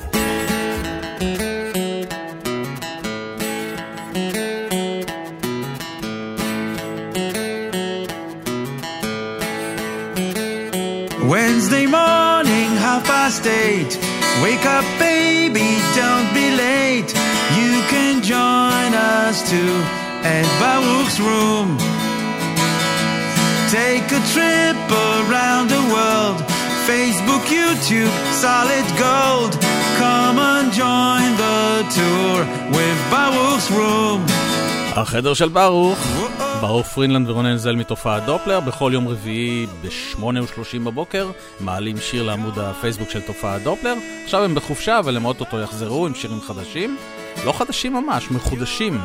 Wednesday 11.67 11.85
morning, 11.85 12.69
half 12.85 13.03
past 13.03 13.45
eight. 13.45 13.91
Wake 14.41 14.65
up, 14.77 14.85
baby, 14.97 15.69
don't 16.01 16.29
be 16.39 16.47
late. 16.65 17.11
You 17.59 17.73
can 17.91 18.15
join 18.33 18.91
us 19.19 19.37
too 19.51 19.75
at 20.35 20.47
Baruch's 20.61 21.19
room. 21.19 21.67
Take 23.77 24.07
a 24.19 24.21
trip 24.33 24.79
around 25.11 25.65
the 25.75 25.83
world. 25.95 26.39
Facebook, 26.87 27.43
YouTube, 27.57 28.13
solid 28.45 28.87
gold. 29.05 29.53
Come 29.99 30.39
and 30.39 30.67
join 30.71 31.29
the 31.45 31.63
tour 31.97 32.37
with 32.77 32.97
Baruch's 33.11 33.67
room. 33.77 34.21
החדר 34.95 35.33
של 35.33 35.49
ברוך, 35.49 35.97
ברוך 36.60 36.86
פרינלנד 36.86 37.30
ורונן 37.30 37.56
זל 37.56 37.76
מתופעת 37.76 38.24
דופלר, 38.24 38.60
בכל 38.60 38.90
יום 38.94 39.08
רביעי 39.08 39.66
ב-8:30 39.66 40.78
בבוקר 40.84 41.30
מעלים 41.60 41.96
שיר 41.96 42.22
לעמוד 42.22 42.58
הפייסבוק 42.58 43.10
של 43.10 43.20
תופעת 43.20 43.62
דופלר. 43.62 43.94
עכשיו 44.24 44.44
הם 44.44 44.54
בחופשה, 44.54 44.98
אבל 44.98 45.16
הם 45.16 45.24
אוטוטו 45.24 45.60
יחזרו 45.60 46.06
עם 46.06 46.14
שירים 46.14 46.40
חדשים. 46.40 46.96
לא 47.44 47.52
חדשים 47.52 47.92
ממש, 47.92 48.30
מחודשים, 48.30 49.00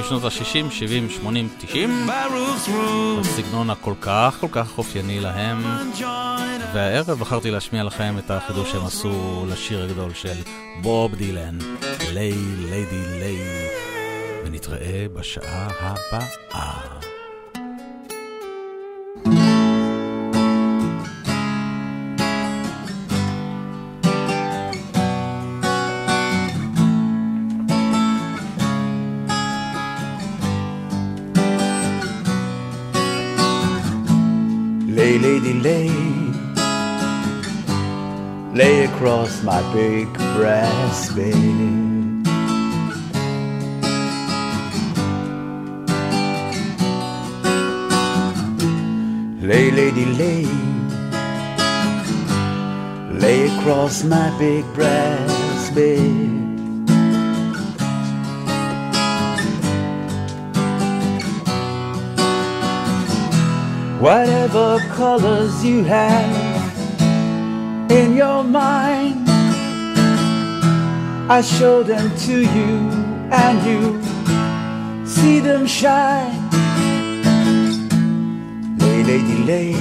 משנות 0.00 0.24
ה-60, 0.24 0.70
70, 0.70 1.10
80, 1.10 1.48
90, 1.58 2.08
Baruch's 2.08 2.68
room. 2.68 3.20
בסגנון 3.20 3.70
הכל 3.70 3.94
כך 4.00 4.36
כל 4.40 4.48
כך 4.52 4.78
אופייני 4.78 5.20
להם. 5.20 5.62
והערב 6.74 7.18
בחרתי 7.18 7.50
להשמיע 7.50 7.82
לכם 7.82 8.14
את 8.18 8.30
החידוש 8.30 8.72
שהם 8.72 8.86
עשו 8.86 9.44
לשיר 9.48 9.82
הגדול 9.84 10.14
של 10.14 10.34
בוב 10.82 11.14
דילן, 11.14 11.58
ליי, 12.12 12.32
ליידי, 12.70 13.02
ליי. 13.18 13.73
ונתראה 14.63 15.05
בשעה 15.13 15.67
הבאה. 15.79 16.99
Lay, 34.99 35.17
lady, 35.17 35.53
lay. 35.67 35.89
Lay 38.53 38.83
across 38.89 39.41
my 39.43 39.61
big 39.73 40.07
brass 40.35 41.09
bed. 41.15 41.92
Lay, 49.44 49.70
lady, 49.70 50.06
lay. 50.06 50.46
Lay 53.12 53.46
across 53.48 54.02
my 54.02 54.30
big 54.38 54.64
brass 54.72 55.68
bed. 55.74 56.00
Whatever 64.00 64.78
colors 64.94 65.62
you 65.62 65.84
have 65.84 66.80
in 67.90 68.16
your 68.16 68.42
mind, 68.44 69.28
I 71.30 71.42
show 71.42 71.82
them 71.82 72.16
to 72.20 72.40
you 72.40 72.72
and 73.30 73.56
you 73.68 75.06
see 75.06 75.40
them 75.40 75.66
shine. 75.66 76.44
Lady, 79.14 79.44
lay, 79.44 79.72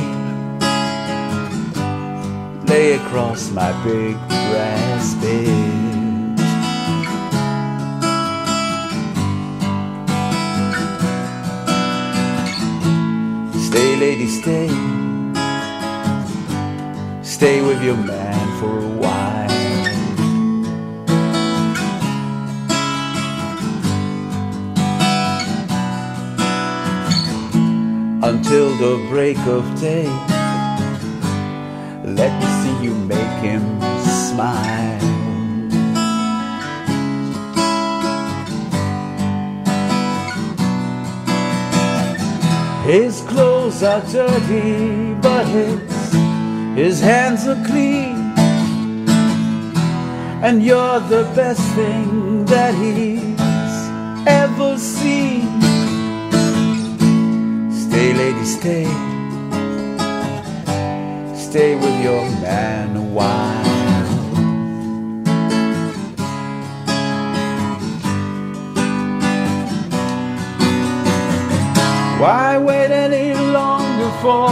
lay 2.67 2.93
across 2.93 3.49
my 3.49 3.71
big 3.83 4.15
brass 4.27 5.15
bed. 5.15 6.39
Stay, 13.59 13.95
lady, 13.95 14.27
stay. 14.27 14.69
Stay 17.23 17.63
with 17.63 17.81
your 17.83 17.97
man 17.97 18.32
Until 28.33 28.75
the 28.77 28.95
break 29.09 29.37
of 29.45 29.63
day. 29.79 30.07
Let 32.19 32.31
me 32.39 32.47
see 32.61 32.75
you 32.85 32.95
make 32.95 33.35
him 33.47 33.63
smile. 34.01 34.99
His 42.83 43.21
clothes 43.21 43.83
are 43.83 44.01
dirty, 44.11 45.13
but 45.21 45.45
his, 45.45 46.13
his 46.75 46.99
hands 46.99 47.47
are 47.47 47.63
clean. 47.67 48.17
And 50.43 50.63
you're 50.63 50.99
the 51.01 51.23
best 51.35 51.61
thing 51.75 52.45
that 52.45 52.73
he's 52.73 53.39
ever 54.27 54.77
seen. 54.79 55.22
Lady, 58.23 58.45
stay. 58.45 58.85
Stay 61.35 61.75
with 61.75 61.97
your 62.07 62.23
man 62.41 62.95
a 62.95 63.05
while. 63.17 63.63
Why 72.21 72.57
wait 72.57 72.91
any 72.91 73.33
longer 73.57 74.11
for 74.23 74.49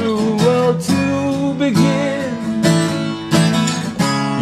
the 0.00 0.14
world 0.42 0.78
to 0.90 1.54
begin? 1.64 2.32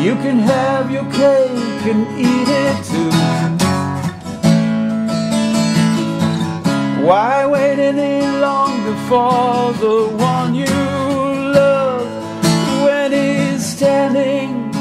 You 0.04 0.14
can 0.24 0.38
have 0.54 0.90
your 0.90 1.06
cake 1.20 1.84
and 1.92 2.02
eat 2.18 2.48
it 2.64 2.84
too. 2.90 3.61
Why 7.02 7.44
wait 7.46 7.80
any 7.80 8.24
longer 8.38 8.94
for 9.08 9.72
the 9.72 10.06
one 10.16 10.54
you 10.54 10.66
love 10.66 12.06
when 12.84 13.10
he's 13.10 13.66
standing 13.66 14.72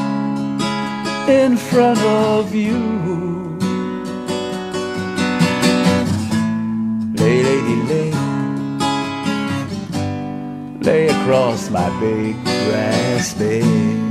in 1.28 1.58
front 1.58 2.00
of 2.00 2.54
you? 2.54 2.78
Lay, 7.16 7.42
lady, 7.42 7.78
lay, 7.92 8.12
lay 10.82 11.08
across 11.08 11.72
my 11.72 11.90
big 12.00 12.36
brass 12.44 13.34
bed. 13.34 14.11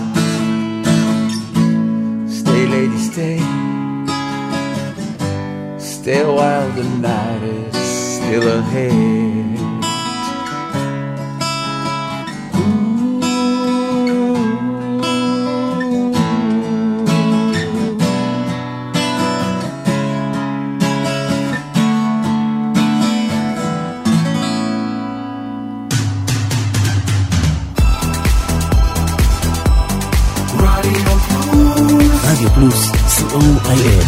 Lady, 2.71 2.97
stay. 2.99 3.37
Stay 5.77 6.23
while 6.23 6.69
the 6.69 6.85
night 7.01 7.43
is 7.43 7.75
still 7.75 8.47
ahead. 8.47 9.40
פלוס, 32.61 32.91
co.il. 32.91 34.05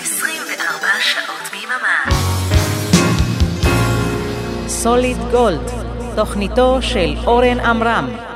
24 0.00 0.86
שעות 1.00 1.50
ביממה. 1.52 2.18
סוליד 4.68 5.16
גולד, 5.30 5.70
תוכניתו 6.16 6.78
של 6.80 7.14
אורן 7.26 7.60
עמרם. 7.60 8.31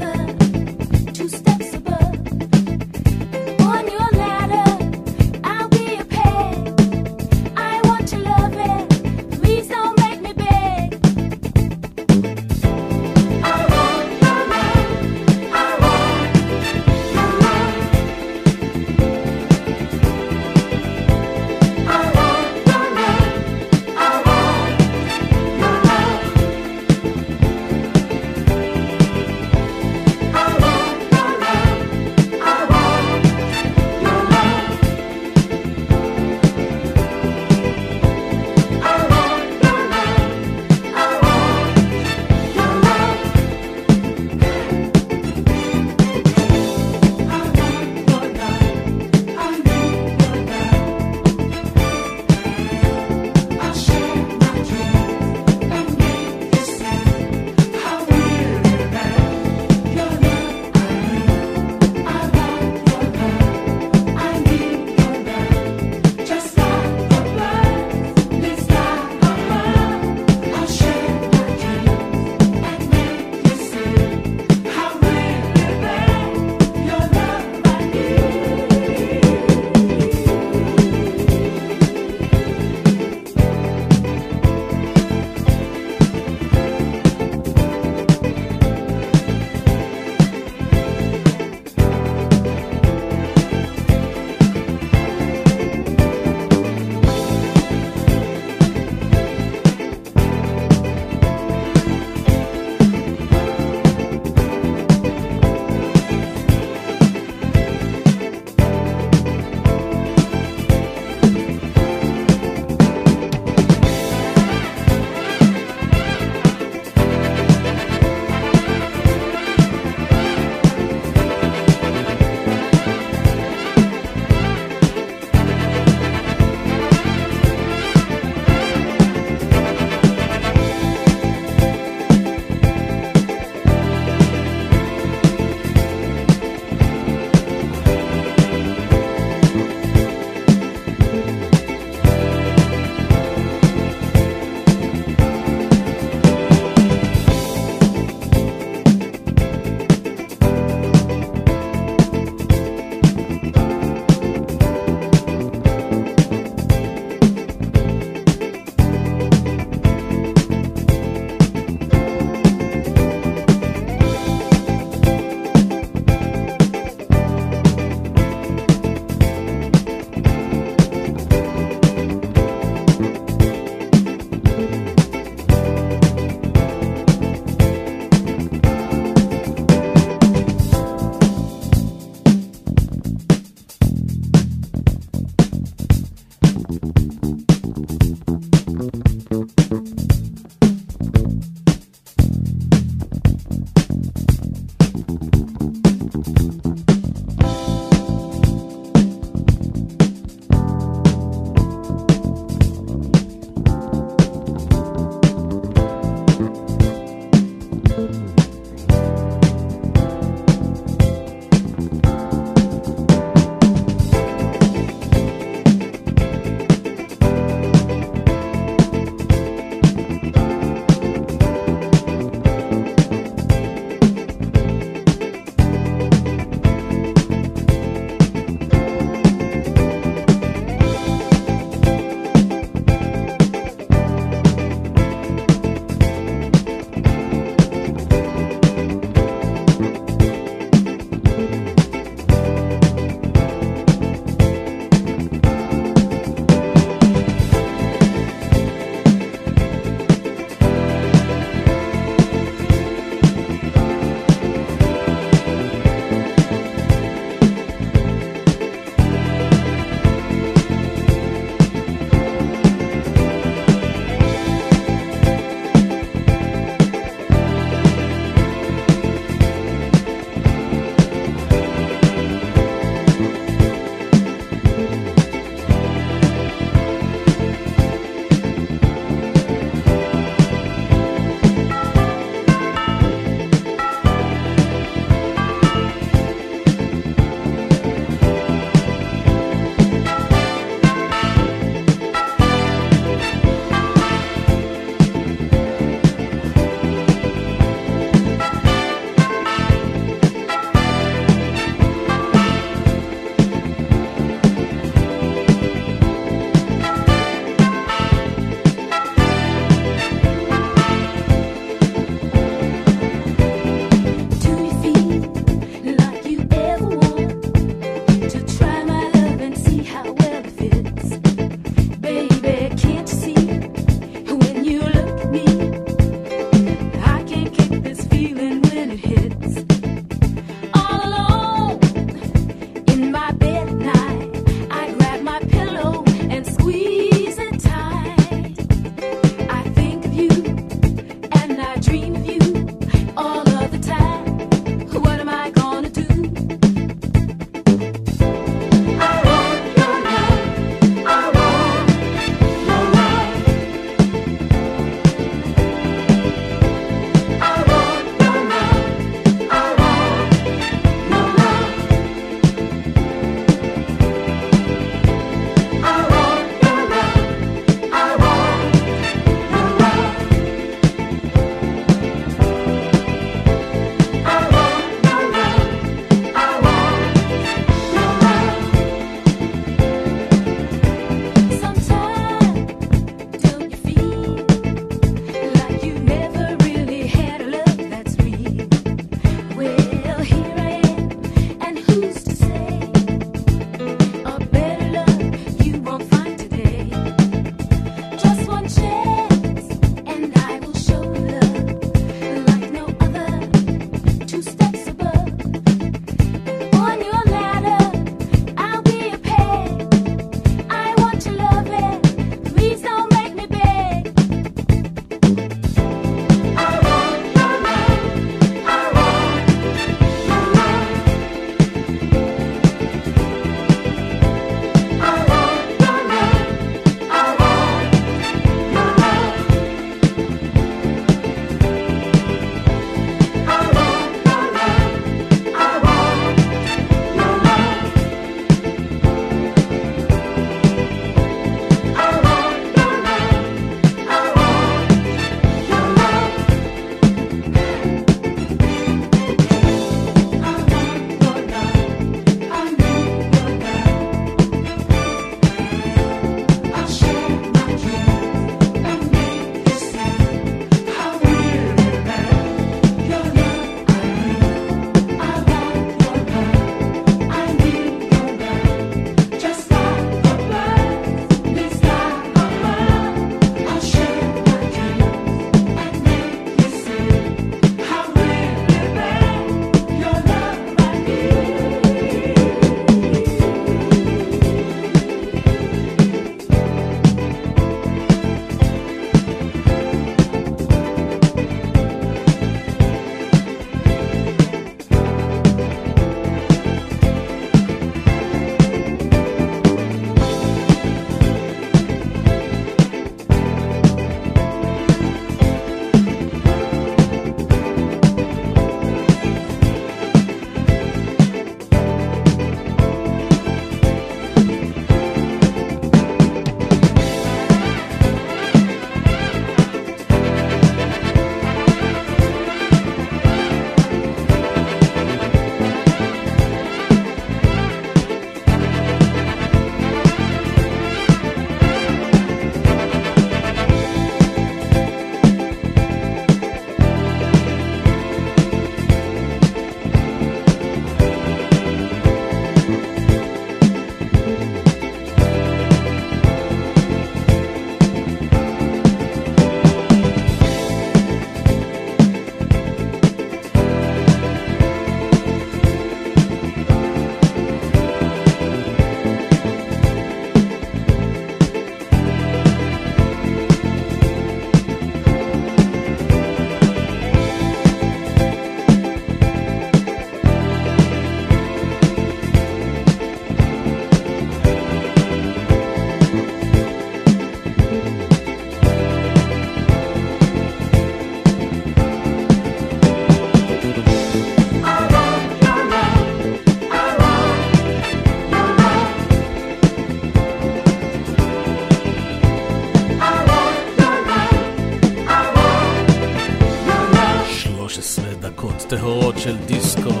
של 599.26 599.36
דיסקו, 599.36 600.00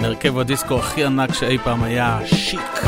מהרכב 0.00 0.38
הדיסקו 0.38 0.78
הכי 0.78 1.04
ענק 1.04 1.34
שאי 1.34 1.58
פעם 1.58 1.82
היה, 1.82 2.18
שיק, 2.24 2.80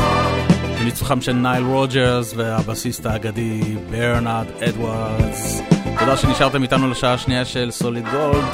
מניצוחם 0.81 1.21
של 1.21 1.31
נייל 1.31 1.63
רוג'רס 1.63 2.33
והבסיסט 2.35 3.05
האגדי 3.05 3.75
ברנארד 3.89 4.45
אדוארדס. 4.69 5.61
תודה 5.99 6.17
שנשארתם 6.17 6.63
איתנו 6.63 6.89
לשעה 6.89 7.13
השנייה 7.13 7.45
של 7.45 7.71
סוליד 7.71 8.05
גולד. 8.11 8.45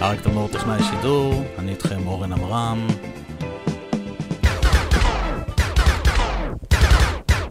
הרג 0.00 0.20
תמור 0.20 0.48
טכנאי 0.48 0.82
שידור, 0.90 1.44
אני 1.58 1.70
איתכם 1.70 2.06
אורן 2.06 2.32
עמרם. 2.32 2.86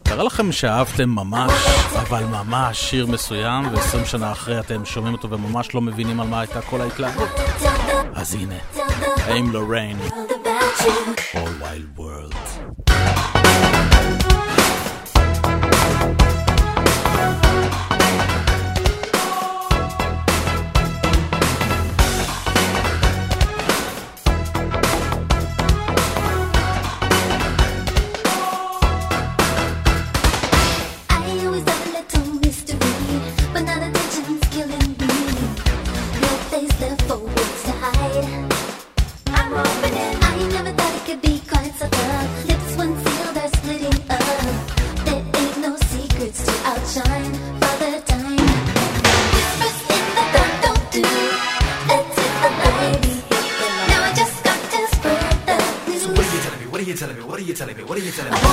קרה 0.03 0.23
לכם 0.23 0.51
שאהבתם 0.51 1.09
ממש, 1.09 1.51
אבל 1.95 2.23
ממש 2.23 2.89
שיר 2.89 3.07
מסוים, 3.07 3.67
ועשרים 3.73 4.05
שנה 4.05 4.31
אחרי 4.31 4.59
אתם 4.59 4.85
שומעים 4.85 5.13
אותו 5.13 5.29
וממש 5.29 5.75
לא 5.75 5.81
מבינים 5.81 6.19
על 6.19 6.27
מה 6.27 6.39
הייתה 6.39 6.61
כל 6.61 6.81
ההתלהבות. 6.81 7.29
magazine. 8.35 8.61
I'm 9.29 9.53
Lorraine. 9.53 9.99
All 11.33 11.53
while 11.61 11.83
What 41.77 41.85
are 56.25 56.33
you 56.33 56.41
telling 56.41 56.59
me? 56.59 56.65
What 56.65 56.79
are 56.79 56.83
you 56.83 56.95
telling 56.95 57.15
me? 57.15 57.23
What 57.23 57.39
are 57.39 57.43
you 57.43 57.53
telling 57.53 57.77
me? 57.77 57.83
What 57.83 57.97
are 57.97 58.01
you 58.01 58.11
telling 58.11 58.31
me? 58.33 58.46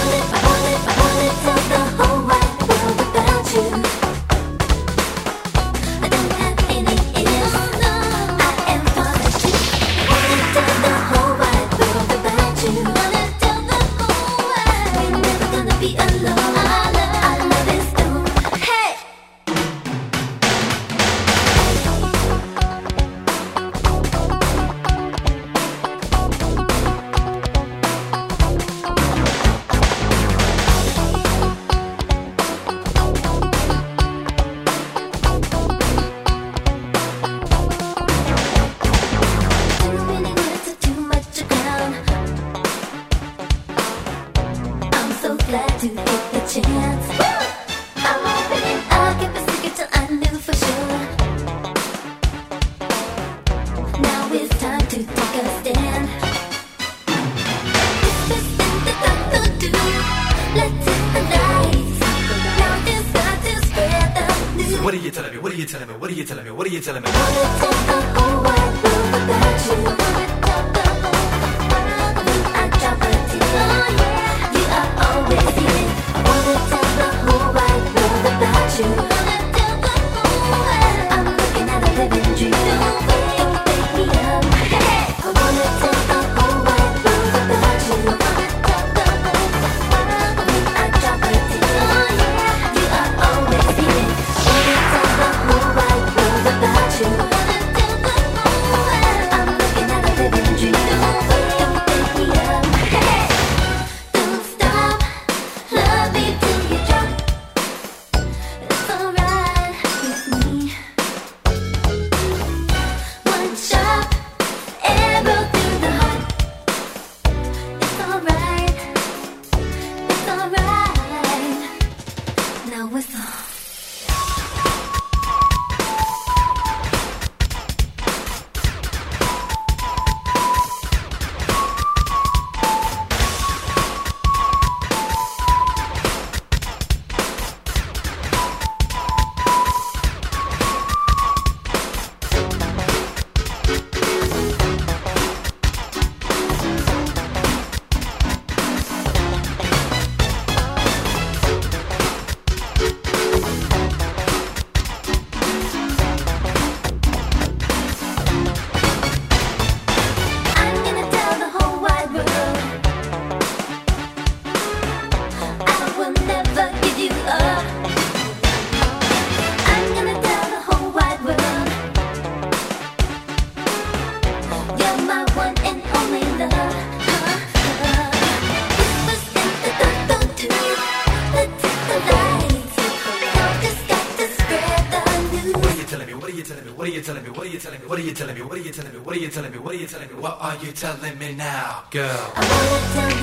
What 187.95 188.03
are 188.03 188.07
you 188.07 188.13
telling 188.13 188.35
me? 188.35 188.43
What 188.43 188.59
are 188.59 188.61
you 188.61 188.73
telling 188.73 188.93
me? 188.93 188.99
What 188.99 189.17
are 189.17 189.21
you 189.21 189.29
telling 189.29 189.53
me? 189.53 189.59
What 189.59 189.75
are 189.77 189.79
you 189.79 189.87
telling 189.87 190.09
me? 190.09 190.15
What 190.15 190.37
are 190.41 190.57
you 190.57 190.73
telling 190.73 191.17
me 191.17 191.33
now, 191.37 191.85
girl? 191.93 193.14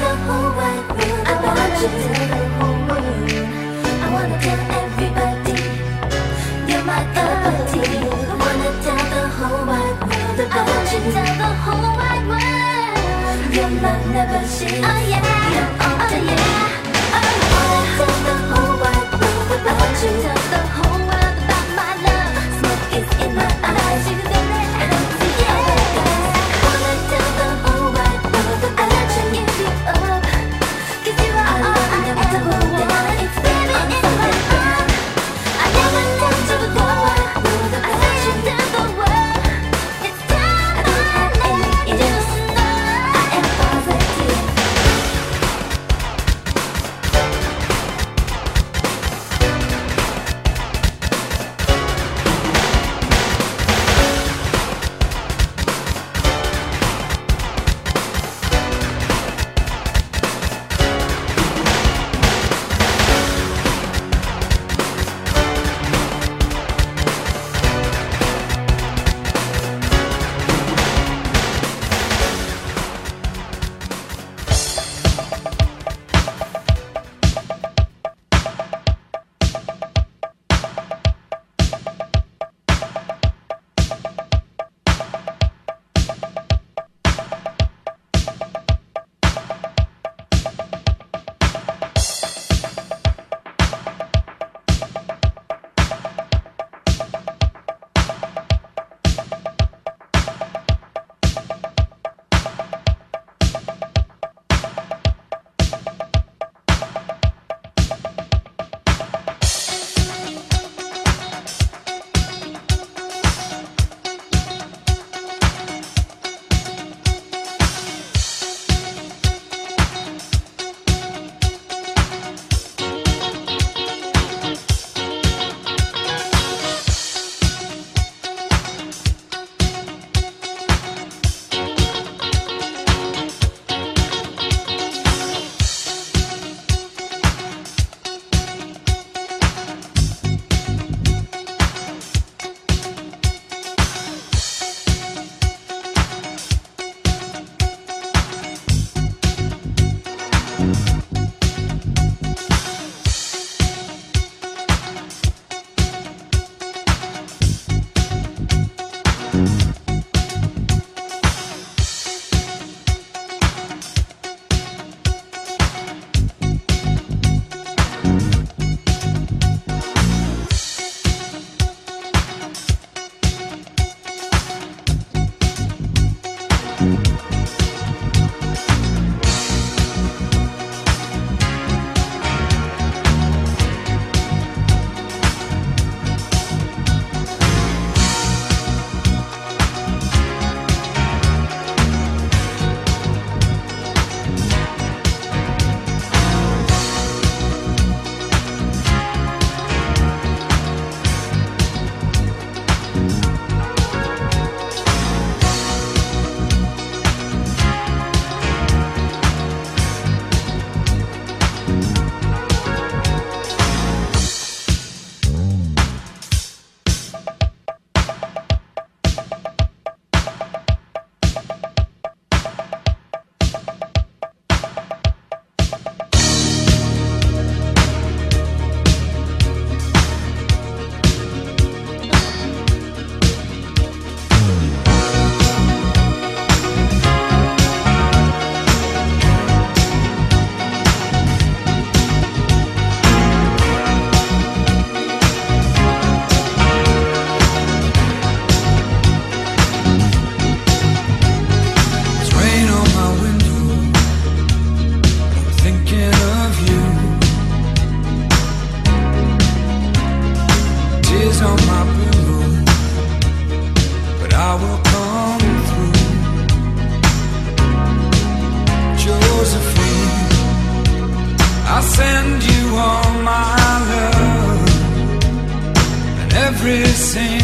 sim 276.95 277.40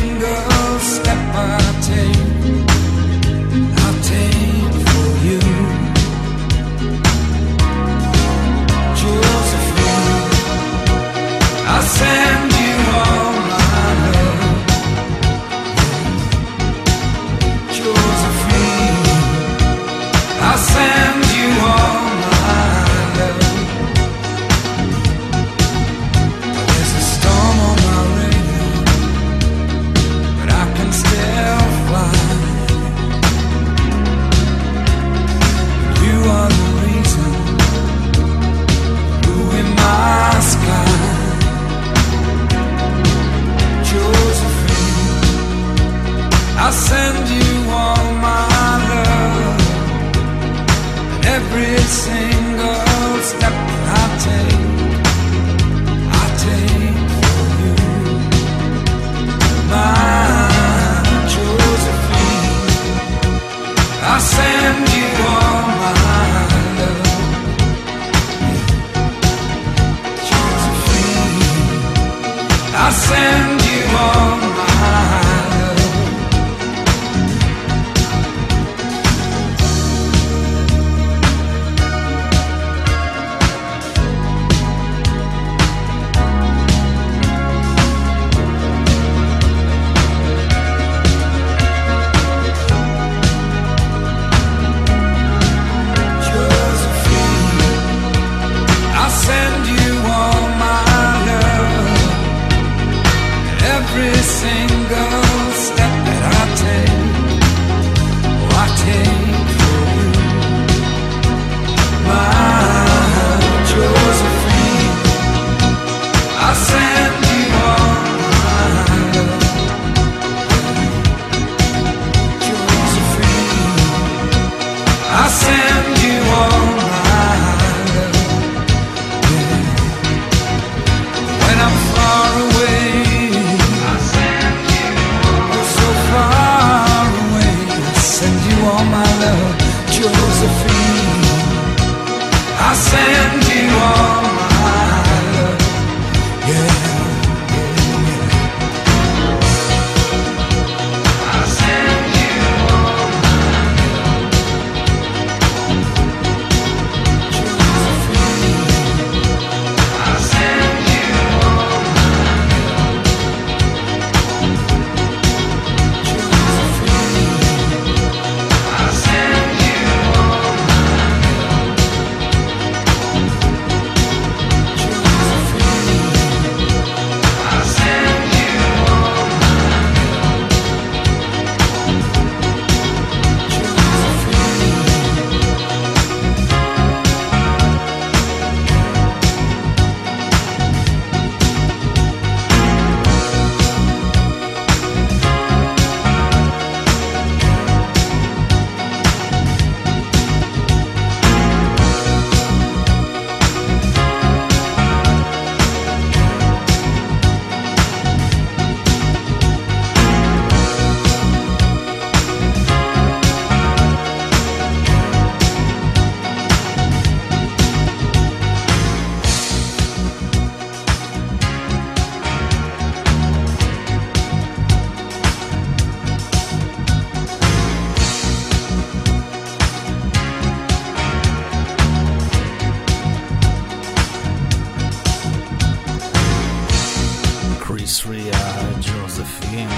קריס 237.87 238.05
ריה, 238.05 238.55
ג'וזפין. 238.81 239.69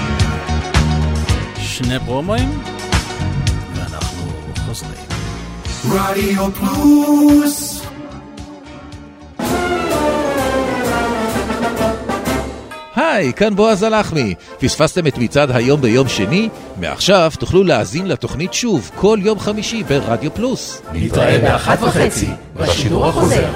שני 1.58 1.98
פרומואים, 2.06 2.62
ואנחנו 3.74 4.32
חוזרים. 4.66 5.04
רדיו 5.90 6.52
פלוס 6.52 7.82
היי, 12.96 13.32
כאן 13.32 13.56
בועז 13.56 13.82
הלחמי. 13.82 14.34
פספסתם 14.58 15.06
את 15.06 15.18
מצעד 15.18 15.50
היום 15.50 15.80
ביום 15.80 16.08
שני? 16.08 16.48
מעכשיו 16.80 17.32
תוכלו 17.38 17.64
להאזין 17.64 18.08
לתוכנית 18.08 18.54
שוב 18.54 18.90
כל 18.96 19.18
יום 19.22 19.38
חמישי 19.38 19.82
ברדיו 19.82 20.34
פלוס. 20.34 20.82
נתראה 20.92 21.38
באחת 21.38 21.82
וחצי, 21.82 22.28
בשידור 22.56 23.06
החוזר. 23.06 23.50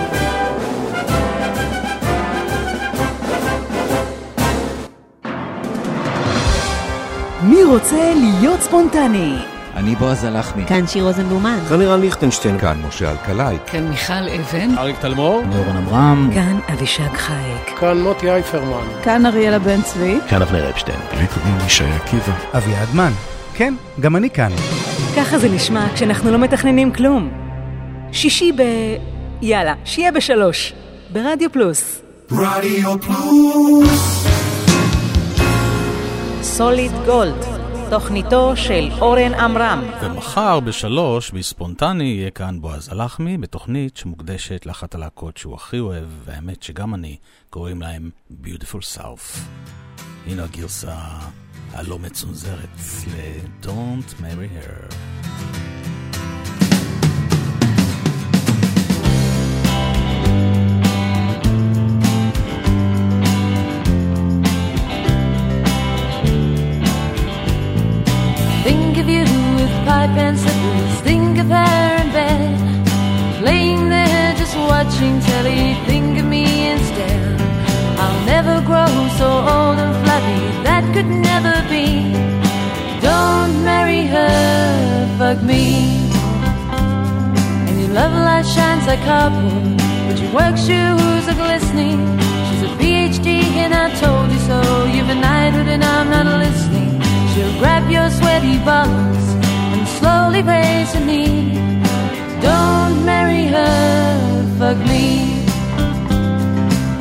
מי 7.54 7.64
רוצה 7.64 8.14
להיות 8.14 8.60
ספונטני? 8.60 9.34
אני 9.76 9.94
בועז 9.94 10.24
הלחמי. 10.24 10.66
כאן 10.66 10.86
שיר 10.86 11.04
רוזנבלומן. 11.04 11.58
כאן 11.68 11.78
לירן 11.78 12.00
ליכטנשטיין. 12.00 12.58
כאן 12.58 12.82
משה 12.88 13.10
אלקלעי. 13.10 13.56
כאן 13.66 13.88
מיכל 13.88 14.12
אבן. 14.12 14.78
אריק 14.78 14.96
תלמור. 15.00 15.42
נורן 15.46 15.76
עמרם. 15.76 16.30
כאן 16.34 16.58
אבישג 16.72 17.14
חייק. 17.14 17.78
כאן 17.80 18.00
מוטי 18.00 18.30
אייפרמן. 18.30 18.86
כאן 19.02 19.26
אריאלה 19.26 19.58
בן 19.58 19.82
צבי. 19.82 20.18
כאן 20.28 20.42
אבנר 20.42 20.70
אפשטיין. 20.70 20.98
לי 21.12 21.26
ישי 21.66 21.84
עקיבא. 21.84 22.32
אביעד 22.56 22.88
מן. 22.94 23.12
כן, 23.54 23.74
גם 24.00 24.16
אני 24.16 24.30
כאן. 24.30 24.50
ככה 25.16 25.38
זה 25.38 25.48
נשמע 25.48 25.86
כשאנחנו 25.94 26.30
לא 26.30 26.38
מתכננים 26.38 26.92
כלום. 26.92 27.30
שישי 28.12 28.52
ב... 28.52 28.62
יאללה, 29.42 29.74
שיהיה 29.84 30.12
בשלוש. 30.12 30.72
ברדיו 31.12 31.52
פלוס. 31.52 32.00
רדיו 32.32 33.00
פלוס 33.00 34.43
סוליד 36.44 36.92
גולד, 37.06 37.44
תוכניתו 37.90 38.56
של 38.56 38.88
אורן 39.00 39.34
עמרם. 39.34 39.84
ומחר 40.02 40.60
בשלוש, 40.60 41.30
בספונטני, 41.30 42.04
יהיה 42.04 42.30
כאן 42.30 42.60
בועז 42.60 42.88
הלחמי, 42.92 43.38
בתוכנית 43.38 43.96
שמוקדשת 43.96 44.66
לאחת 44.66 44.94
הלהקות 44.94 45.36
שהוא 45.36 45.54
הכי 45.54 45.78
אוהב, 45.78 46.04
והאמת 46.24 46.62
שגם 46.62 46.94
אני, 46.94 47.16
קוראים 47.50 47.82
להם 47.82 48.10
Beautiful 48.44 48.96
South. 48.96 49.38
הנה 50.26 50.44
הגרסה 50.44 50.94
הלא 51.72 51.98
מצונזרת 51.98 52.78
ל-Don't 53.06 54.20
Marry 54.20 54.64
Her. 54.64 54.94
And 70.16 70.38
slippers. 70.38 71.00
Think 71.00 71.38
of 71.38 71.48
her 71.48 72.02
in 72.02 72.08
bed. 72.12 73.42
Laying 73.42 73.88
there 73.88 74.34
just 74.36 74.56
watching 74.56 75.20
telly. 75.20 75.74
Think 75.86 76.18
of 76.18 76.26
me 76.26 76.70
instead. 76.70 77.40
I'll 77.98 78.24
never 78.26 78.60
grow 78.70 78.92
so 79.18 79.28
old 79.54 79.78
and 79.84 79.94
flabby. 80.02 80.40
That 80.68 80.84
could 80.94 81.06
never 81.06 81.54
be. 81.68 82.12
Don't 83.00 83.64
marry 83.64 84.06
her, 84.06 85.16
fuck 85.18 85.42
me. 85.42 85.64
And 87.68 87.80
your 87.80 87.90
love 87.90 88.12
light 88.12 88.46
shines 88.46 88.86
like 88.86 89.02
copper. 89.04 89.50
But 90.06 90.16
your 90.22 90.32
work 90.32 90.56
shoes 90.56 91.24
are 91.30 91.38
glistening. 91.44 92.00
She's 92.46 92.62
a 92.62 92.72
PhD 92.80 93.28
and 93.64 93.74
I 93.74 93.86
told 94.02 94.30
you 94.30 94.40
so. 94.50 94.84
You've 94.92 95.08
a 95.08 95.14
knighthood 95.14 95.68
and 95.68 95.84
I'm 95.84 96.08
not 96.10 96.26
listening. 96.38 97.00
She'll 97.32 97.58
grab 97.58 97.90
your 97.90 98.08
sweaty 98.10 98.58
and 98.58 99.14
slowly 100.04 100.42
raise 100.42 100.92
her 100.96 101.04
knee. 101.08 101.54
Don't 102.48 102.96
marry 103.10 103.44
her, 103.56 103.74
fuck 104.58 104.78
me. 104.92 105.06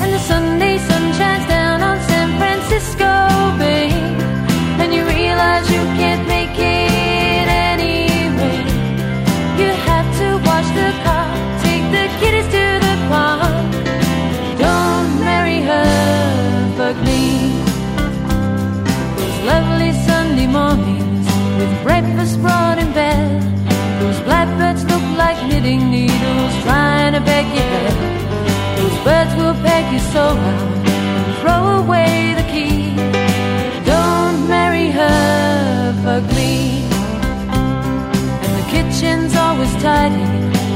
And 0.01 0.09
the 0.15 0.21
Sunday 0.31 0.75
sun 0.87 1.03
shines 1.19 1.47
down 1.55 1.77
on 1.89 1.97
San 2.09 2.29
Francisco 2.39 3.11
Bay. 3.59 3.92
Breakfast 21.83 22.41
brought 22.41 22.79
in 22.79 22.91
bed. 22.93 23.41
Those 24.01 24.19
blackbirds 24.21 24.83
look 24.85 25.05
like 25.17 25.37
knitting 25.47 25.91
needles 25.91 26.53
trying 26.63 27.13
to 27.13 27.21
beg 27.21 27.45
your 27.57 27.69
head. 27.75 28.77
Those 28.77 28.97
birds 29.03 29.33
will 29.35 29.57
peg 29.65 29.93
you 29.93 29.99
so 29.99 30.25
hard 30.35 30.83
throw 31.43 31.63
away 31.83 32.33
the 32.39 32.47
key. 32.53 32.95
Don't 33.83 34.47
marry 34.47 34.87
her, 34.91 35.93
fuck 36.03 36.23
me. 36.37 36.87
And 38.43 38.51
the 38.59 38.65
kitchen's 38.73 39.35
always 39.35 39.73
tidy 39.83 40.23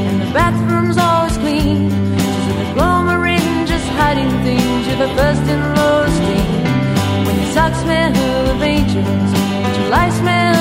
and 0.09 0.17
the 0.23 0.31
bathroom's 0.34 0.97
always 0.97 1.38
clean. 1.38 1.89
She's 1.89 2.47
an 2.53 2.59
agglomerate 2.67 3.67
just 3.71 3.88
hiding 3.99 4.31
things. 4.45 4.88
The 5.03 5.09
first 5.19 5.43
in 5.53 5.61
law's 5.77 6.17
team. 6.27 6.49
When 7.25 7.35
your 7.39 7.51
socks 7.55 7.79
smell 7.84 8.49
of 8.51 8.61
angels, 8.61 9.31
but 9.63 9.73
your 9.79 9.89
life 9.89 10.13
smells 10.21 10.56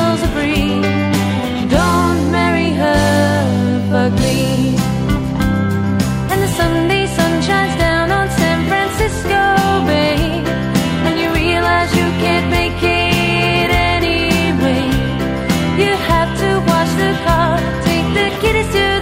Get 18.46 18.54
us 18.54 18.95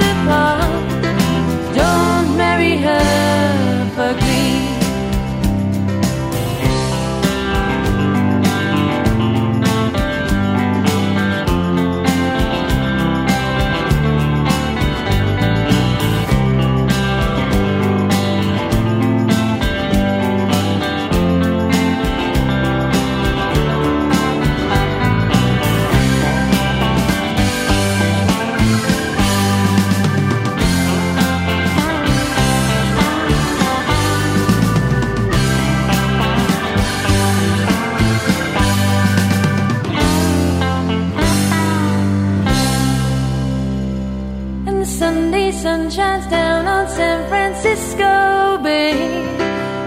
sun 45.64 45.88
shines 45.88 46.26
down 46.26 46.66
on 46.66 46.86
San 46.86 47.26
Francisco 47.30 48.58
Bay. 48.62 48.92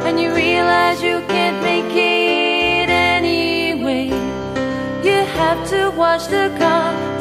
And 0.08 0.20
you 0.20 0.34
realize 0.34 1.04
you 1.04 1.18
can't 1.34 1.60
make 1.62 1.94
it 1.94 2.90
anyway. 2.90 4.06
You 5.08 5.18
have 5.40 5.60
to 5.74 5.92
wash 5.92 6.26
the 6.36 6.48
car, 6.58 7.17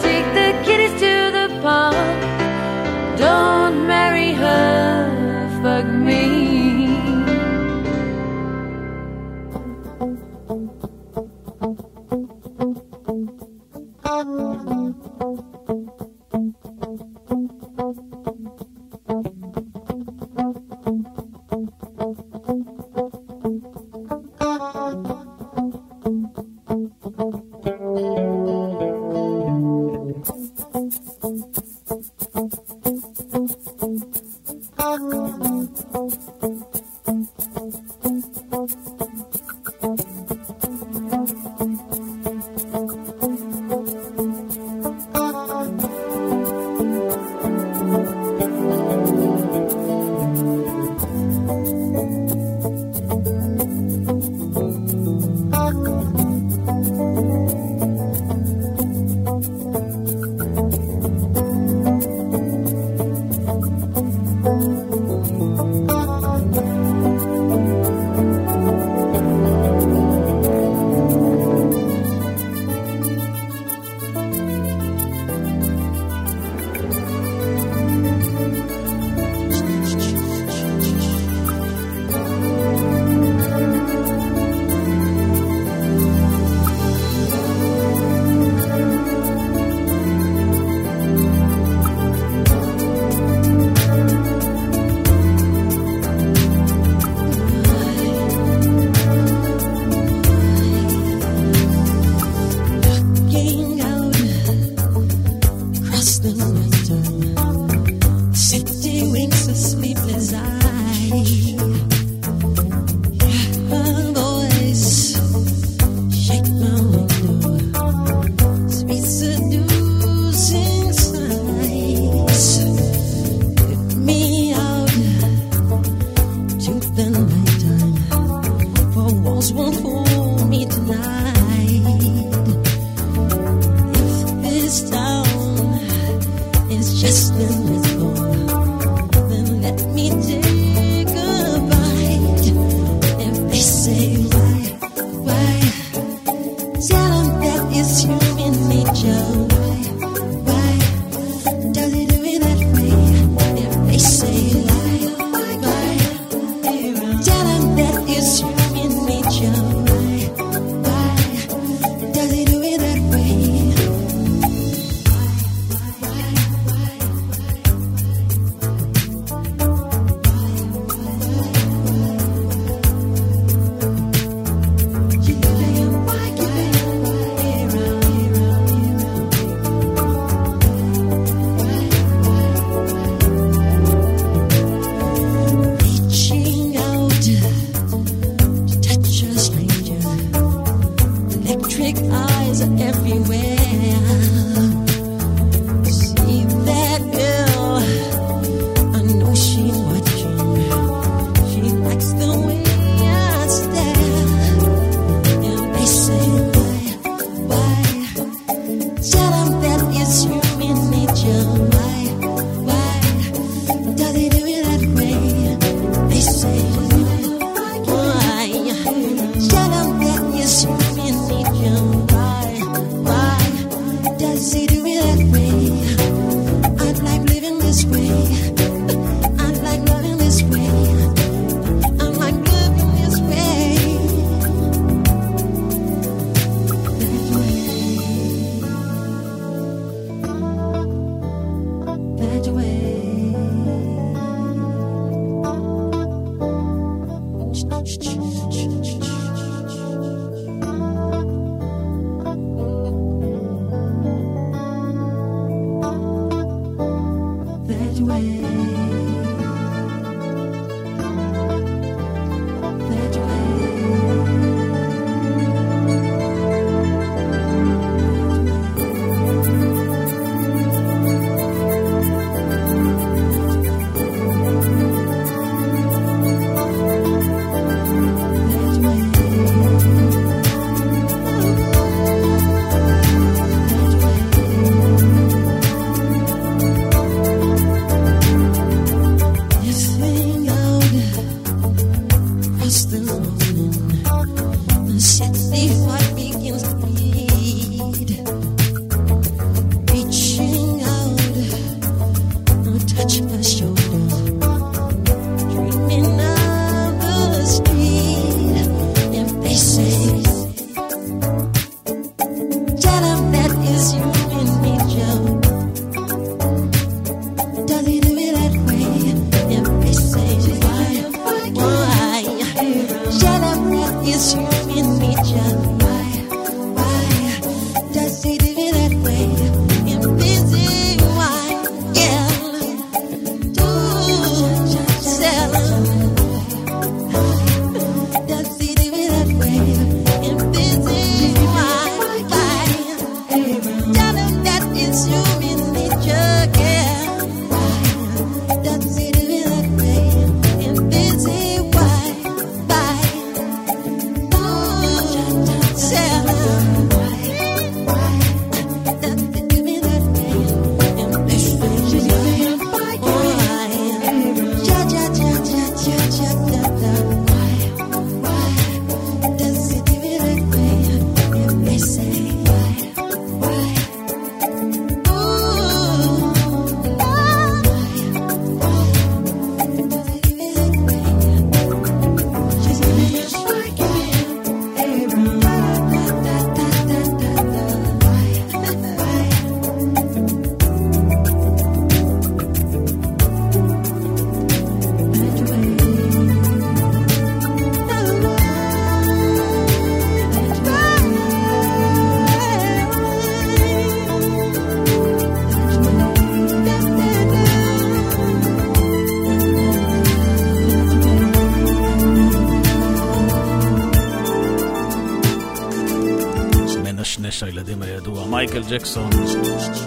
ג'קסון, 418.70 419.10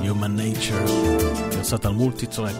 Human 0.04 0.40
Nature, 0.40 0.92
גרסת 1.52 1.86
על 1.86 1.92
מולטי 1.92 2.26
טרק. 2.26 2.56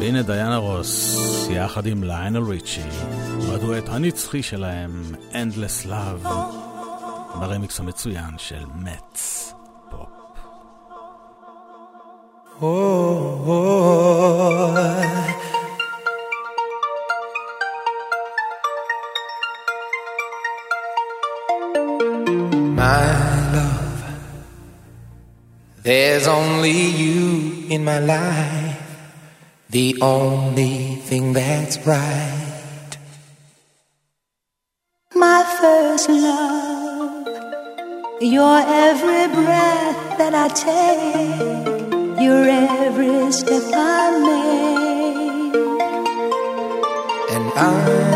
והנה 0.00 0.22
דיינה 0.22 0.56
רוס, 0.56 1.16
יחד 1.50 1.86
עם 1.86 2.04
ליינל 2.04 2.42
ריצ'י, 2.50 2.80
בדואט 3.52 3.88
הנצחי 3.88 4.42
שלהם, 4.42 5.02
Endless 5.32 5.86
Love, 5.86 6.28
ברמיקס 7.40 7.80
המצוין 7.80 8.38
של 8.38 8.64
מת. 8.74 9.15
my 27.86 28.00
life, 28.00 28.82
the 29.70 29.96
only 30.02 30.96
thing 31.08 31.32
that's 31.32 31.78
right. 31.86 32.98
My 35.14 35.44
first 35.60 36.08
love, 36.08 37.28
your 38.20 38.58
every 38.58 39.26
breath 39.38 40.18
that 40.18 40.34
I 40.34 40.48
take, 40.66 42.20
your 42.20 42.44
every 42.48 43.30
step 43.30 43.62
I 43.72 44.02
make. 44.26 45.54
And 47.34 47.46
I 47.54 48.15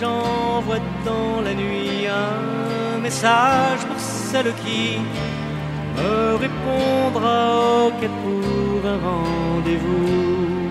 j'envoie 0.00 0.78
dans 1.04 1.40
la 1.40 1.54
nuit 1.54 2.06
un 2.06 2.98
message 3.00 3.84
pour 3.86 3.98
celle 3.98 4.52
qui 4.64 4.98
me 5.96 6.36
répondra 6.36 7.86
ok 7.86 8.00
pour 8.22 8.80
un 8.94 8.98
rendez-vous. 9.08 10.70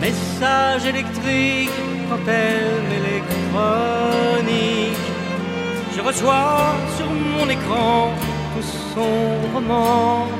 Message 0.00 0.84
électrique 0.86 1.78
quand 2.08 2.24
elle 2.28 2.92
électronique. 3.02 5.04
Je 5.94 6.00
reçois 6.00 6.74
sur 6.96 7.10
mon 7.10 7.46
écran 7.48 8.10
tout 8.54 8.66
son 8.94 9.14
roman 9.54 10.35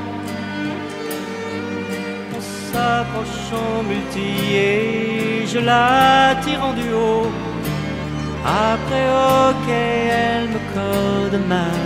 s'approchant 2.77 3.83
multier, 3.91 5.47
je 5.53 5.59
la 5.59 6.35
tire 6.43 6.63
en 6.69 6.73
duo. 6.81 7.11
Après, 8.73 9.07
ok, 9.49 9.69
elle 9.69 10.49
me 10.55 10.61
colle 10.75 11.31
de 11.37 11.41
main. 11.53 11.86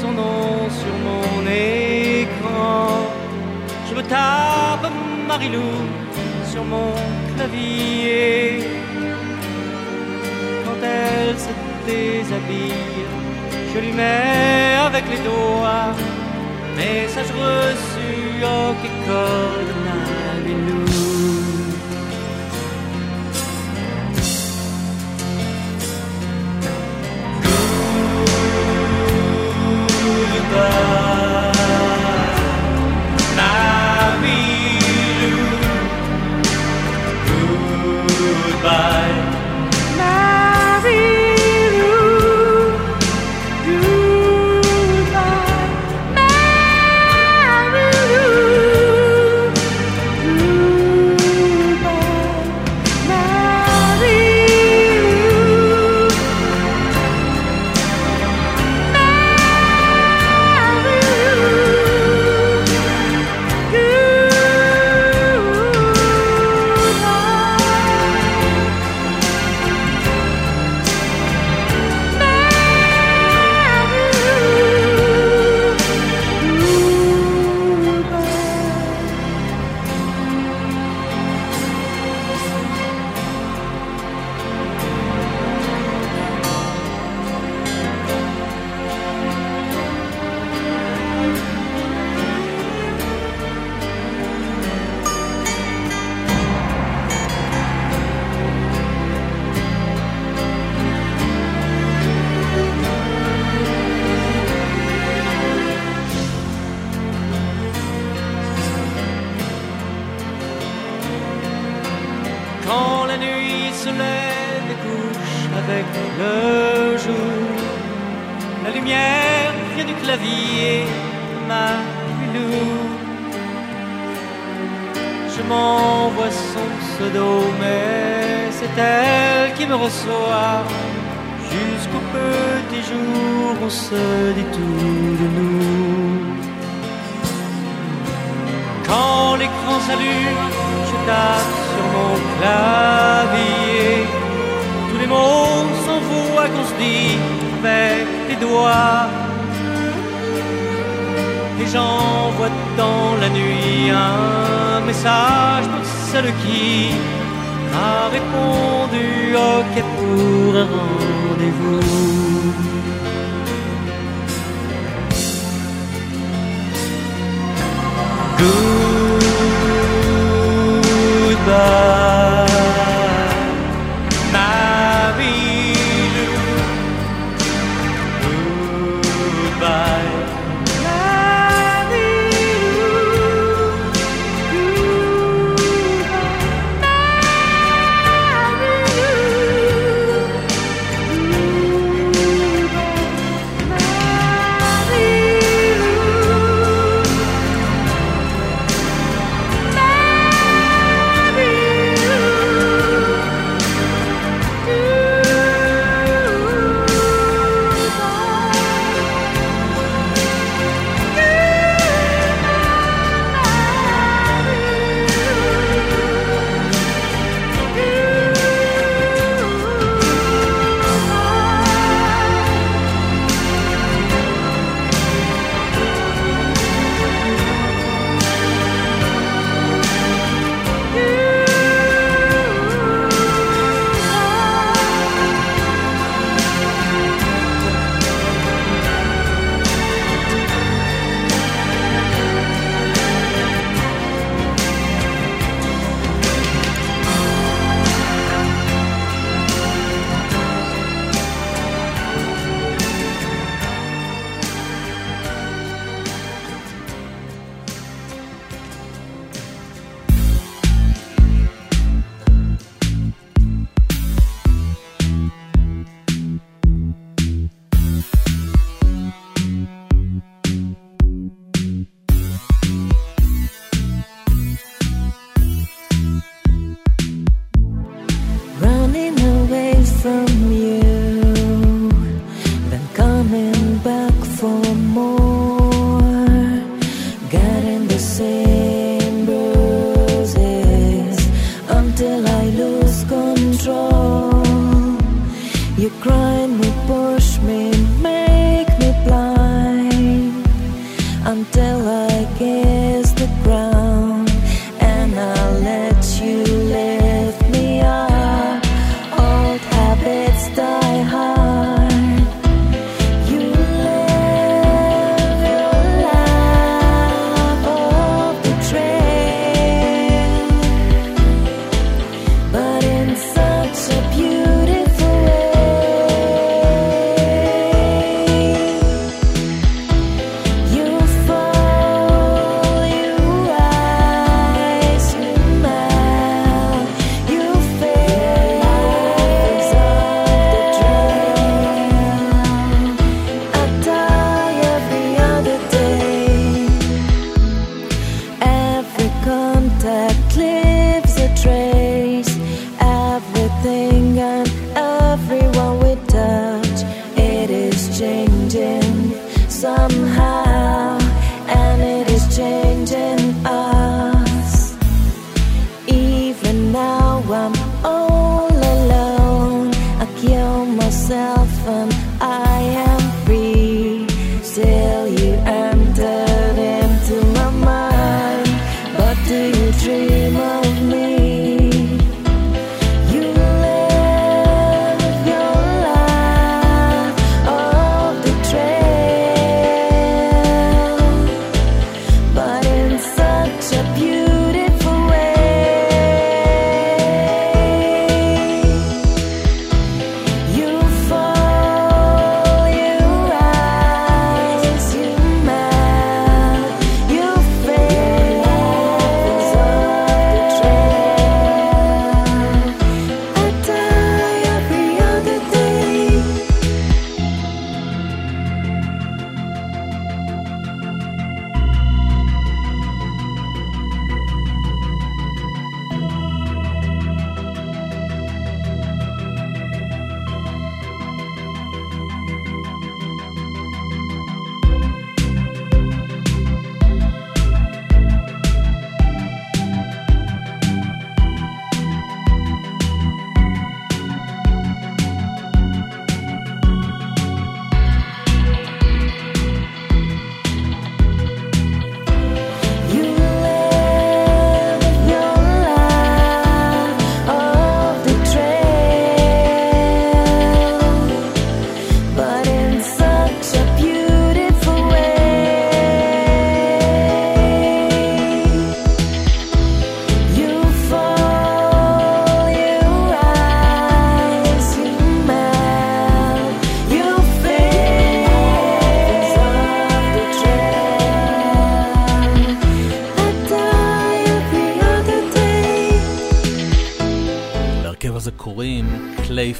Son 0.00 0.12
nom 0.12 0.68
sur 0.70 0.94
mon 1.06 1.46
écran, 1.46 3.10
je 3.88 3.94
me 3.94 4.02
tape 4.02 4.90
Marilou 5.26 5.72
sur 6.50 6.64
mon 6.64 6.92
clavier. 7.34 8.60
Quand 10.64 10.80
elle 10.82 11.36
se 11.38 11.52
déshabille, 11.86 13.04
je 13.74 13.80
lui 13.80 13.92
mets 13.92 14.76
avec 14.86 15.04
les 15.10 15.18
doigts 15.18 15.94
message 16.76 17.30
reçu, 17.32 18.44
ok, 18.44 18.82
code 19.06 19.72
Marilou. 19.84 20.91
love. 30.54 31.01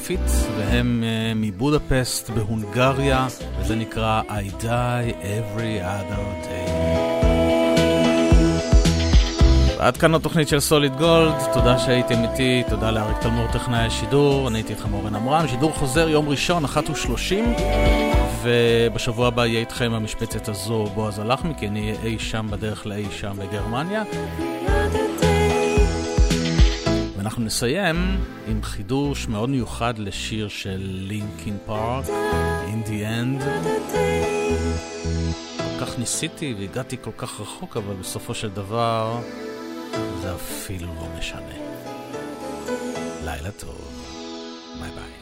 קלייפיט, 0.07 0.31
והם 0.57 1.03
uh, 1.03 1.37
מבודפסט 1.37 2.29
בהונגריה, 2.29 3.27
וזה 3.59 3.75
נקרא 3.75 4.21
I 4.27 4.63
die 4.63 5.11
every 5.21 5.81
other 5.81 6.45
day. 6.45 6.71
ועד 9.77 9.97
כאן 9.97 10.15
התוכנית 10.15 10.47
של 10.47 10.59
סוליד 10.59 10.95
גולד, 10.95 11.33
תודה 11.53 11.79
שהייתם 11.79 12.23
איתי, 12.23 12.63
תודה 12.69 12.91
לאריק 12.91 13.17
תלמור 13.21 13.47
טכנאי 13.51 13.85
השידור, 13.85 14.47
אני 14.47 14.57
הייתי 14.57 14.73
איתכם 14.73 14.93
אורן 14.93 15.15
עמרם, 15.15 15.47
שידור 15.47 15.71
חוזר 15.71 16.09
יום 16.09 16.29
ראשון, 16.29 16.65
אחת 16.65 16.89
ושלושים, 16.89 17.53
ובשבוע 18.43 19.27
הבא 19.27 19.45
יהיה 19.45 19.59
איתכם 19.59 19.91
המשבצת 19.93 20.49
הזו 20.49 20.85
בועז 20.95 21.19
הלחמי, 21.19 21.53
כי 21.57 21.67
אני 21.67 21.81
אהיה 21.81 22.03
אי 22.03 22.19
שם 22.19 22.47
בדרך 22.51 22.85
לאי 22.85 23.05
שם 23.11 23.33
בגרמניה. 23.37 24.03
ואנחנו 27.23 27.43
נסיים 27.43 28.17
עם 28.47 28.63
חידוש 28.63 29.27
מאוד 29.27 29.49
מיוחד 29.49 29.97
לשיר 29.97 30.47
של 30.47 30.81
לינקין 30.83 31.57
פארק, 31.65 32.05
In 32.65 32.87
the 32.87 32.89
End. 32.89 33.43
כל 35.57 35.85
כך 35.85 35.99
ניסיתי 35.99 36.55
והגעתי 36.59 36.97
כל 37.01 37.11
כך 37.17 37.39
רחוק, 37.39 37.77
אבל 37.77 37.93
בסופו 37.93 38.33
של 38.33 38.49
דבר 38.49 39.19
זה 40.21 40.35
אפילו 40.35 40.87
לא 40.87 41.07
משנה. 41.17 41.55
לילה 43.25 43.51
טוב, 43.51 43.89
ביי 44.81 44.91
ביי. 44.91 45.13